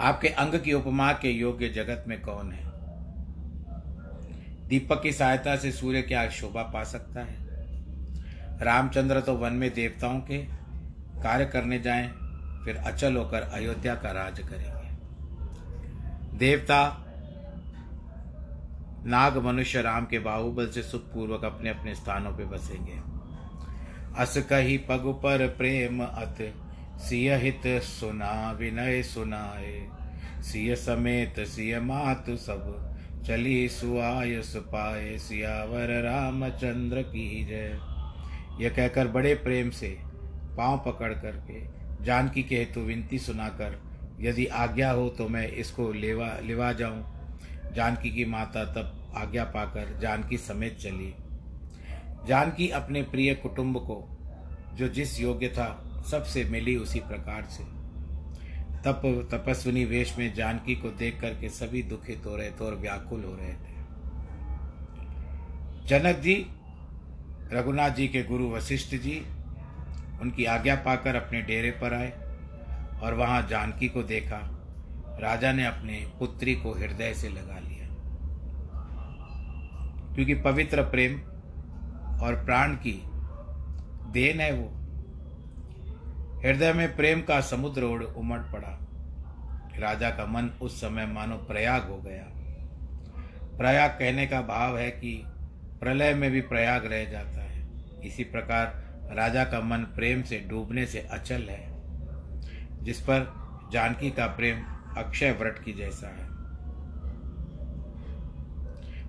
आपके 0.00 0.28
अंग 0.28 0.54
की 0.60 0.72
उपमा 0.72 1.12
के 1.12 1.30
योग्य 1.30 1.68
जगत 1.68 2.04
में 2.08 2.20
कौन 2.22 2.52
है? 2.52 2.66
दीपक 4.68 5.02
की 5.02 5.12
सहायता 5.12 5.56
से 5.56 5.72
सूर्य 5.72 6.02
क्या 6.02 6.28
शोभा 6.28 6.62
पा 6.62 6.84
सकता 6.84 7.20
है? 7.20 7.36
रामचंद्र 8.60 9.20
तो 9.20 9.34
वन 9.34 9.52
में 9.52 9.74
देवताओं 9.74 10.20
के 10.20 10.38
कार्य 11.22 11.46
करने 11.46 11.78
जाएँ, 11.78 12.08
फिर 12.64 12.76
अचल 12.76 13.16
होकर 13.16 13.42
अयोध्या 13.42 13.94
का 13.94 14.10
राज 14.12 14.38
करेंगे। 14.38 14.78
देवता 16.38 17.04
नाग, 19.06 19.36
मनुष्य, 19.38 19.82
राम 19.82 20.06
के 20.06 20.18
बाहुबल 20.18 20.68
से 20.68 20.82
सुखपूर्वक 20.82 21.44
अपने 21.44 21.70
अपने 21.70 21.94
स्थानों 21.94 22.32
पर 22.32 22.44
बसेंगे। 22.44 23.00
अस 24.16 24.36
कही 24.50 24.78
पग 24.78 25.20
पर 25.22 25.46
प्रेम 25.48 26.02
अत, 26.02 26.54
सिय 27.00 27.34
हित 27.34 27.82
सुना, 27.82 28.52
विनय 28.52 29.02
सुनाए। 29.02 29.88
सिय 30.42 30.76
समेत, 30.76 31.40
सिय 31.40 31.80
मातु 31.80 32.36
सब, 32.36 32.84
चली 33.26 33.68
सुआय 33.68 34.42
सुपाए 34.42 35.16
सियावर 35.18 35.88
रामचंद्र 36.02 37.02
की 37.02 37.44
जय। 37.44 37.78
यह 38.60 38.68
कहकर 38.68 39.08
बड़े 39.08 39.34
प्रेम 39.34 39.70
से 39.70 39.98
पाँव 40.56 40.78
पकड़ 40.86 41.12
करके 41.12 41.60
जानकी 42.04 42.42
के 42.42 42.56
हेतु 42.56 42.80
विनती 42.80 43.18
सुनाकर, 43.18 43.78
यदि 44.20 44.46
आज्ञा 44.46 44.90
हो 44.90 45.08
तो 45.08 45.28
मैं 45.28 45.46
इसको 45.48 45.92
लेवा 45.92 46.32
लेवा 46.42 46.72
जाऊँ। 46.72 47.17
जानकी 47.74 48.10
की 48.10 48.24
माता 48.24 48.64
तब 48.64 49.12
आज्ञा 49.16 49.44
पाकर 49.44 49.98
जानकी 49.98 50.38
समेत 50.38 50.78
चली। 50.78 51.14
जानकी 52.26 52.68
अपने 52.68 53.02
प्रिय 53.02 53.34
कुटुंब 53.34 53.76
को, 53.76 54.18
जो 54.74 54.88
जिस 54.88 55.20
योग्य 55.20 55.48
था, 55.48 55.84
सबसे 56.10 56.44
मिली 56.44 56.76
उसी 56.76 57.00
प्रकार 57.00 57.42
से। 57.42 57.64
तप, 58.84 59.28
तपस्विनी 59.34 59.84
वेश 59.84 60.18
में 60.18 60.34
जानकी 60.34 60.74
को 60.74 60.90
देख 60.90 61.20
करके 61.20 61.48
सभी 61.48 61.82
दुखित 61.82 62.22
हो 62.26 62.36
रहे 62.36 62.50
थे 62.50 62.64
और 62.64 62.74
व्याकुल 62.74 63.24
हो 63.24 63.34
रहे 63.34 63.52
थे। 63.52 63.78
जनक 65.86 66.16
जी, 66.16 66.46
रघुनाथ 67.52 67.90
जी 67.90 68.08
के 68.08 68.22
गुरु 68.22 68.50
वशिष्ठ 68.50 68.94
जी, 68.94 69.26
उनकी 70.22 70.44
आज्ञा 70.44 70.74
पाकर 70.74 71.14
अपने 71.14 71.42
डेरे 71.42 71.70
पर 71.70 71.94
आए 71.94 72.12
और 73.02 73.14
वहाँ 73.14 73.46
जानकी 73.48 73.88
को 73.88 74.02
देखा। 74.02 74.57
राजा 75.20 75.52
ने 75.52 75.66
अपने 75.66 76.12
पुत्री 76.18 76.54
को 76.54 76.72
हृदय 76.72 77.14
से 77.14 77.28
लगा 77.28 77.58
लिया। 77.58 77.78
क्योंकि 80.14 80.34
पवित्र 80.34 80.82
प्रेम 80.82 81.18
और 82.20 82.42
प्राण 82.44 82.74
की 82.74 83.02
देन 84.12 84.40
है 84.40 84.52
वो। 84.52 84.78
हृदय 86.40 86.72
में 86.72 86.96
प्रेम 86.96 87.20
का 87.20 87.40
समुद्र 87.40 87.82
उमड़ 87.82 88.38
पड़ा। 88.38 88.78
राजा 89.78 90.10
का 90.10 90.26
मन 90.26 90.50
उस 90.62 90.80
समय 90.80 91.06
मानो 91.06 91.36
प्रयाग 91.36 91.88
हो 91.88 91.96
गया। 91.96 92.26
प्रयाग 93.58 93.90
कहने 93.90 94.26
का 94.26 94.40
भाव 94.40 94.78
है 94.78 94.90
कि 94.90 95.22
प्रलय 95.80 96.14
में 96.14 96.30
भी 96.30 96.40
प्रयाग 96.40 96.86
रह 96.86 97.04
जाता 97.04 97.42
है। 97.42 97.68
इसी 98.04 98.24
प्रकार 98.24 98.88
राजा 99.12 99.44
का 99.44 99.60
मन 99.60 99.78
प्रेम 99.78 100.22
से 100.22 100.40
डूबने 100.40 100.86
से 100.86 101.00
अचल 101.00 101.42
है। 101.42 101.68
जिस 102.84 103.00
पर 103.00 103.48
जानकी 103.72 104.10
का 104.10 104.26
प्रेम 104.26 104.77
अक्षय 104.96 105.32
व्रत 105.32 105.62
की 105.64 105.72
जैसा 105.72 106.08
है। 106.08 106.26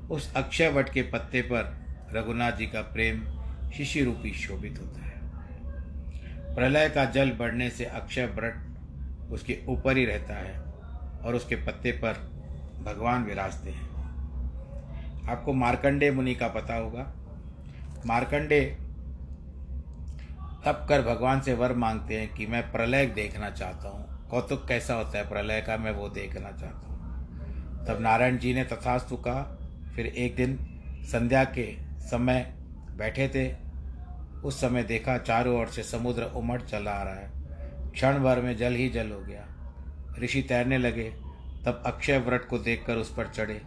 उस 0.07 0.33
अक्षय 0.35 0.69
वट 0.69 0.89
के 0.89 1.01
पत्ते 1.01 1.41
पर 1.41 1.77
रघुनाथ 2.13 2.51
जी 2.51 2.67
का 2.67 2.81
प्रेम 2.81 3.21
शिशि 3.71 4.03
रूपी 4.03 4.33
शोभित 4.33 4.79
होता 4.79 5.01
है। 5.01 5.17
प्रलय 6.55 6.89
का 6.89 7.05
जल 7.05 7.31
बढ़ने 7.31 7.69
से 7.69 7.85
अक्षय 7.85 8.25
व्रत 8.25 8.65
उसके 9.31 9.59
ऊपर 9.67 9.97
ही 9.97 10.05
रहता 10.05 10.33
है 10.33 10.59
और 11.25 11.35
उसके 11.35 11.55
पत्ते 11.55 11.91
पर 11.91 12.13
भगवान 12.85 13.23
विराजते 13.23 13.69
हैं। 13.69 13.89
आपको 15.29 15.53
मार्कंडे 15.53 16.11
मुनि 16.11 16.35
का 16.35 16.47
पता 16.47 16.75
होगा। 16.75 17.13
मार्कंडे 18.05 18.61
तब 20.65 20.85
कर 20.89 21.01
भगवान 21.01 21.41
से 21.41 21.53
वर 21.53 21.73
मांगते 21.73 22.19
हैं 22.19 22.33
कि 22.33 22.45
मैं 22.45 22.71
प्रलय 22.71 23.05
देखना 23.05 23.49
चाहता 23.49 23.89
हूँ। 23.89 24.18
कौतुक 24.29 24.67
कैसा 24.67 24.93
होता 24.93 25.17
है? 25.17 25.29
प्रलय 25.29 25.61
का 25.61 25.77
मैं 25.77 25.91
वो 25.91 26.09
देखना 26.09 26.51
चाहता 26.51 26.87
हूँ। 26.87 27.87
तब 27.87 27.97
नारायण 28.01 28.37
जी 28.37 28.53
ने 28.53 28.63
तथास्तु 28.63 29.17
कहा, 29.17 29.41
फिर 29.95 30.05
एक 30.05 30.35
दिन 30.35 30.57
संध्या 31.11 31.43
के 31.43 31.77
समय 31.99 32.55
बैठे 32.97 33.27
थे। 33.27 33.69
उस 34.43 34.61
समय 34.61 34.83
देखा 34.83 35.17
चारों 35.17 35.59
ओर 35.59 35.67
से 35.67 35.83
समुद्र 35.83 36.23
उमड़ 36.23 36.61
चला 36.61 36.91
आ 36.91 37.03
रहा 37.03 37.15
है। 37.15 37.31
क्षण 37.91 38.19
भर 38.19 38.41
में 38.41 38.57
जल 38.57 38.73
ही 38.73 38.89
जल 38.89 39.11
हो 39.11 39.19
गया। 39.19 39.45
ऋषि 40.19 40.41
तैरने 40.41 40.77
लगे, 40.77 41.09
तब 41.65 41.83
अक्षय 41.85 42.17
व्रत 42.17 42.47
को 42.49 42.57
देखकर 42.57 42.95
उस 42.95 43.13
पर 43.13 43.27
चढ़े। 43.27 43.61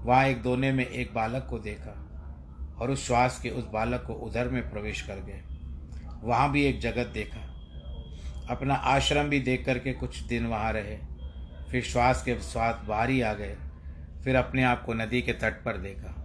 वहाँ 0.00 0.26
एक 0.26 0.42
दोने 0.42 0.72
में 0.72 0.86
एक 0.86 1.14
बालक 1.14 1.46
को 1.50 1.58
देखा 1.58 2.08
और 2.78 2.90
उस 2.90 3.06
श्वास 3.06 3.40
के 3.42 3.50
उस 3.50 3.64
बालक 3.64 4.04
को 4.06 4.12
उधर 4.12 4.48
में 4.48 4.70
प्रवेश 4.70 5.02
कर 5.02 5.14
गए। 5.14 5.42
वहाँ 6.22 6.52
भी 6.52 6.64
एक 6.64 6.80
जगत 6.80 7.06
देखा। 7.06 7.53
अपना 8.50 8.74
आश्रम 8.74 9.28
भी 9.28 9.40
देख 9.40 9.64
करके 9.66 9.92
कुछ 9.92 10.18
दिन 10.20 10.46
वहाँ 10.46 10.72
रहे। 10.72 10.96
फिर 11.70 11.82
श्वास 11.82 12.22
के 12.22 12.34
स्वाद 12.42 12.84
बाहर 12.88 13.10
ही 13.10 13.20
आ 13.20 13.32
गए। 13.32 13.56
फिर 14.24 14.36
अपने 14.36 14.64
आप 14.64 14.84
को 14.84 14.94
नदी 14.94 15.22
के 15.22 15.32
तट 15.32 15.62
पर 15.64 15.76
देखा। 15.76 16.20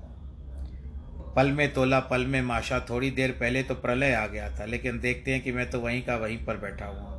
पल 1.36 1.51
में 1.51 1.73
तोला, 1.73 1.99
पल 1.99 2.25
में 2.25 2.41
माशा, 2.41 2.79
थोड़ी 2.79 3.12
देर 3.12 3.32
पहले 3.32 3.63
तो 3.63 3.75
प्रलय 3.75 4.13
आ 4.13 4.25
गया 4.27 4.49
था, 4.49 4.65
लेकिन 4.65 4.99
देखते 4.99 5.32
हैं 5.32 5.43
कि 5.43 5.51
मैं 5.51 5.69
तो 5.69 5.79
वहीं 5.79 6.01
का 6.01 6.15
वहीं 6.15 6.38
पर 6.45 6.58
बैठा 6.58 6.86
हुआ 6.86 7.15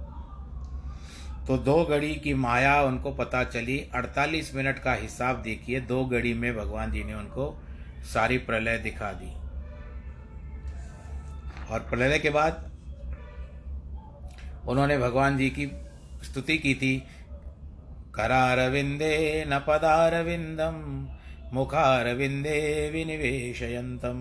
तो 1.46 1.56
दो 1.58 1.84
घड़ी 1.84 2.14
की 2.14 2.34
माया 2.34 2.82
उनको 2.82 3.10
पता 3.12 3.42
चली। 3.44 3.78
48 3.94 4.54
मिनट 4.54 4.78
का 4.78 4.92
हिसाब 4.92 5.42
देखिए, 5.42 5.80
दो 5.80 6.04
घड़ी 6.04 6.34
में 6.34 6.56
भगवान 6.56 6.92
जी 6.92 7.04
ने 7.04 7.14
उनको 7.14 7.62
सारी 8.04 8.38
प्रलय 8.38 8.78
दिखा 8.78 9.12
दी। 9.12 9.32
और 11.70 11.80
प्रलय 11.80 12.18
के 12.18 12.30
बाद 12.30 12.69
उन्होंने 14.68 14.98
भगवान 14.98 15.36
जी 15.38 15.50
की 15.50 15.66
स्तुति 16.24 16.58
की 16.58 16.74
थी। 16.74 16.96
करारविंदे 18.14 19.44
न 19.48 19.58
पदारविंदम 19.58 21.08
मुखारविंदे 21.52 22.90
विनिवेशयन्तम 22.90 24.18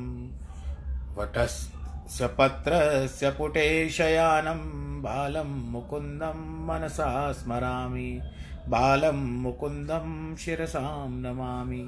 वटस्य 1.17 2.27
पत्रस्य 2.27 3.29
पुटे 3.29 3.89
शयानं 3.89 4.59
बालं 5.01 5.49
मुकुन्दं 5.71 6.39
मनसा 6.67 7.31
स्मरामि, 7.31 8.21
बालं 8.67 9.41
मुकुंदम 9.41 10.35
शिरसाम 10.35 11.19
नमामि। 11.19 11.83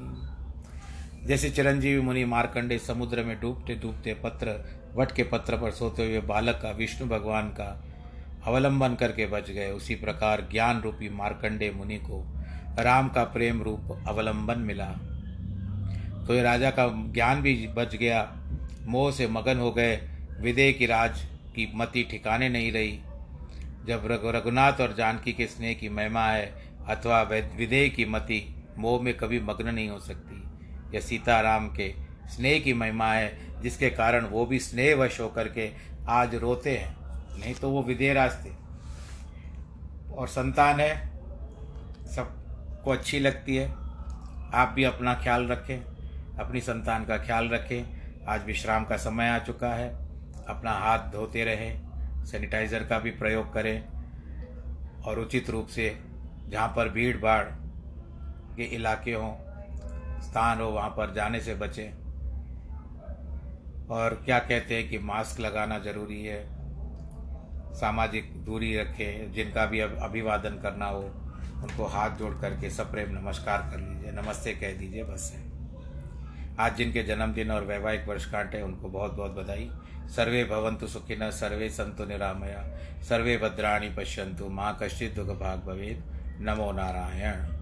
जैसे 1.28 1.50
चिरंजीवी 1.50 2.02
मुनि 2.02 2.26
मार्कंडे 2.26 2.78
समुद्र 2.78 3.24
में 3.24 3.40
डूबते 3.42 3.76
डूबते 3.76 4.14
पत्र, 4.14 4.66
वट 4.96 5.12
के 5.12 5.24
पत्र 5.24 5.58
पर 5.58 5.72
सोते 5.72 6.06
हुए 6.06 6.22
बालक 6.22 6.60
का, 6.62 6.72
विष्णु 6.72 7.08
भगवान 7.08 7.50
का 7.50 7.84
अवलंबन 8.48 8.96
करके 8.96 9.26
बच 9.26 9.52
गए। 9.52 9.72
उसी 9.72 9.96
प्रकार 9.96 10.48
ज्ञान 10.52 10.82
रूपी 10.82 11.10
मार्कंडे 11.10 11.72
मुनि 11.72 11.98
को 11.98 12.44
राम 12.80 13.10
का 13.10 13.24
प्रेम 13.24 13.62
रूप 13.62 14.04
अवलंबन 14.08 14.60
मिला। 14.60 14.86
तो 16.28 16.36
ये 16.36 16.42
राजा 16.42 16.72
का 16.72 16.88
ज्ञान 17.14 17.42
भी 17.42 17.68
बच 17.68 17.96
गया। 17.96 18.38
मोह 18.82 19.12
से 19.12 19.28
मगन 19.28 19.58
हो 19.58 19.72
गए। 19.72 20.10
विदेह 20.42 20.72
की 20.72 20.86
राज 20.86 21.26
की 21.56 21.72
मति 21.76 22.08
ठिकाने 22.12 22.50
नहीं 22.50 22.72
रही। 22.72 23.00
जब 23.86 24.22
रघुनाथ 24.22 24.74
और 24.74 24.96
जानकी 24.98 25.34
के 25.34 25.46
स्नेह 25.46 25.74
की 25.74 25.90
महिमा 25.90 26.28
है 26.28 26.54
अथवा 26.88 27.22
विदेह 27.58 27.90
की 27.90 28.06
मति, 28.06 28.64
मोह 28.78 29.02
में 29.02 29.14
कभी 29.14 29.40
मग्न 29.40 29.74
नहीं 29.74 29.90
हो 29.90 30.00
सकती। 30.00 30.44
यह 30.96 31.02
सीताराम 31.02 31.68
के 31.68 31.94
स्नेह 32.26 32.60
की 32.60 32.74
महिमा 32.74 33.14
है, 33.14 33.62
जिसके 33.62 33.90
कारण 33.90 34.26
वो 34.26 34.46
भी 34.46 34.60
स्नेहवश 34.60 35.20
होकर 35.20 35.48
के 35.48 35.72
आज 36.08 36.36
रोते 36.36 36.78
हैं। 36.78 37.01
नहीं 37.40 37.54
तो 37.56 37.70
वो 37.70 37.84
विदेराज 37.84 38.46
थे 38.46 38.50
और 40.16 40.28
संतान 40.28 40.80
है, 40.80 40.96
सबको 42.08 42.92
अच्छी 42.92 43.20
लगती 43.20 43.56
है। 43.56 43.68
आप 44.54 44.74
भी 44.76 44.84
अपना 44.84 45.14
ख्याल 45.14 45.48
रखें, 45.48 45.78
अपनी 46.40 46.62
संतान 46.62 47.06
का 47.06 47.18
ख्याल 47.18 47.50
रखें। 47.50 48.26
आज 48.28 48.46
विश्राम 48.46 48.86
का 48.86 48.98
समय 48.98 49.30
आ 49.30 49.40
चुका 49.40 49.74
है, 49.74 49.90
अपना 50.48 50.72
हाथ 50.72 51.12
धोते 51.12 51.44
रहें, 51.44 52.26
सैनिटाइज़र 52.26 52.84
का 52.84 53.00
भी 53.00 53.12
प्रयोग 53.12 53.54
करें। 53.54 53.84
और 55.02 55.20
उचित 55.20 55.50
रूप 55.50 55.68
से 55.68 55.98
जहाँ 56.50 56.68
पर 56.68 56.90
भीड़ 56.90 57.18
भाड़ 57.18 57.44
के 58.56 58.64
इलाके 58.64 59.14
हों, 59.14 59.34
स्थान 60.22 60.60
हो, 60.62 60.68
वहाँ 60.68 60.90
पर 60.90 61.14
जाने 61.14 61.40
से 61.40 61.56
बचें। 61.56 61.92
और 63.90 64.22
क्या 64.26 64.40
कहते 64.40 64.76
हैं 64.76 64.90
कि 64.90 64.98
मास्क 65.00 65.40
लगाना 65.40 65.80
ज़रूरी 65.80 66.26
है? 66.26 66.61
सामाजिक 67.74 68.46
दूरी 68.46 68.78
रखें, 68.78 69.32
जिनका 69.32 69.66
भी 69.66 69.80
अब 69.80 69.98
अभिवादन 70.02 70.50
करना 70.50 70.86
हो, 70.86 71.02
उनको 71.64 71.86
हाथ 71.86 72.10
जोड़ 72.10 72.34
करके 72.42 72.70
सप्रेम 72.70 73.10
नमस्कार 73.10 73.58
कर 73.58 73.80
लीजिए, 73.80 74.12
नमस्ते 74.12 74.54
कह 74.54 74.74
दीजिए, 74.74 75.04
बस 75.04 75.34
है। 75.36 75.52
आज 76.60 76.76
जिनके 76.76 77.04
जन्मदिन 77.04 77.52
और 77.52 77.66
वैवाहिक 77.66 78.08
वर्षकांठ 78.08 78.56
है, 78.56 78.64
उनको 78.64 78.90
बहुत 78.90 79.14
बहुत 79.14 79.32
बधाई। 79.32 79.72
सर्वे 80.16 80.44
भवंतु 80.44 80.88
सुखिन, 80.88 81.32
सर्वे 81.32 81.70
संतु 81.70 82.06
निरामया, 82.06 82.78
सर्वे 83.10 83.38
भद्राणी 83.38 83.90
पश्यंतु 83.90 84.50
माँ 84.50 84.78
कश्चित 84.82 85.16
दुख 85.16 85.28
भाग 85.28 85.60
भवेद 85.60 86.04
नमो 86.42 86.72
नारायण। 86.72 87.58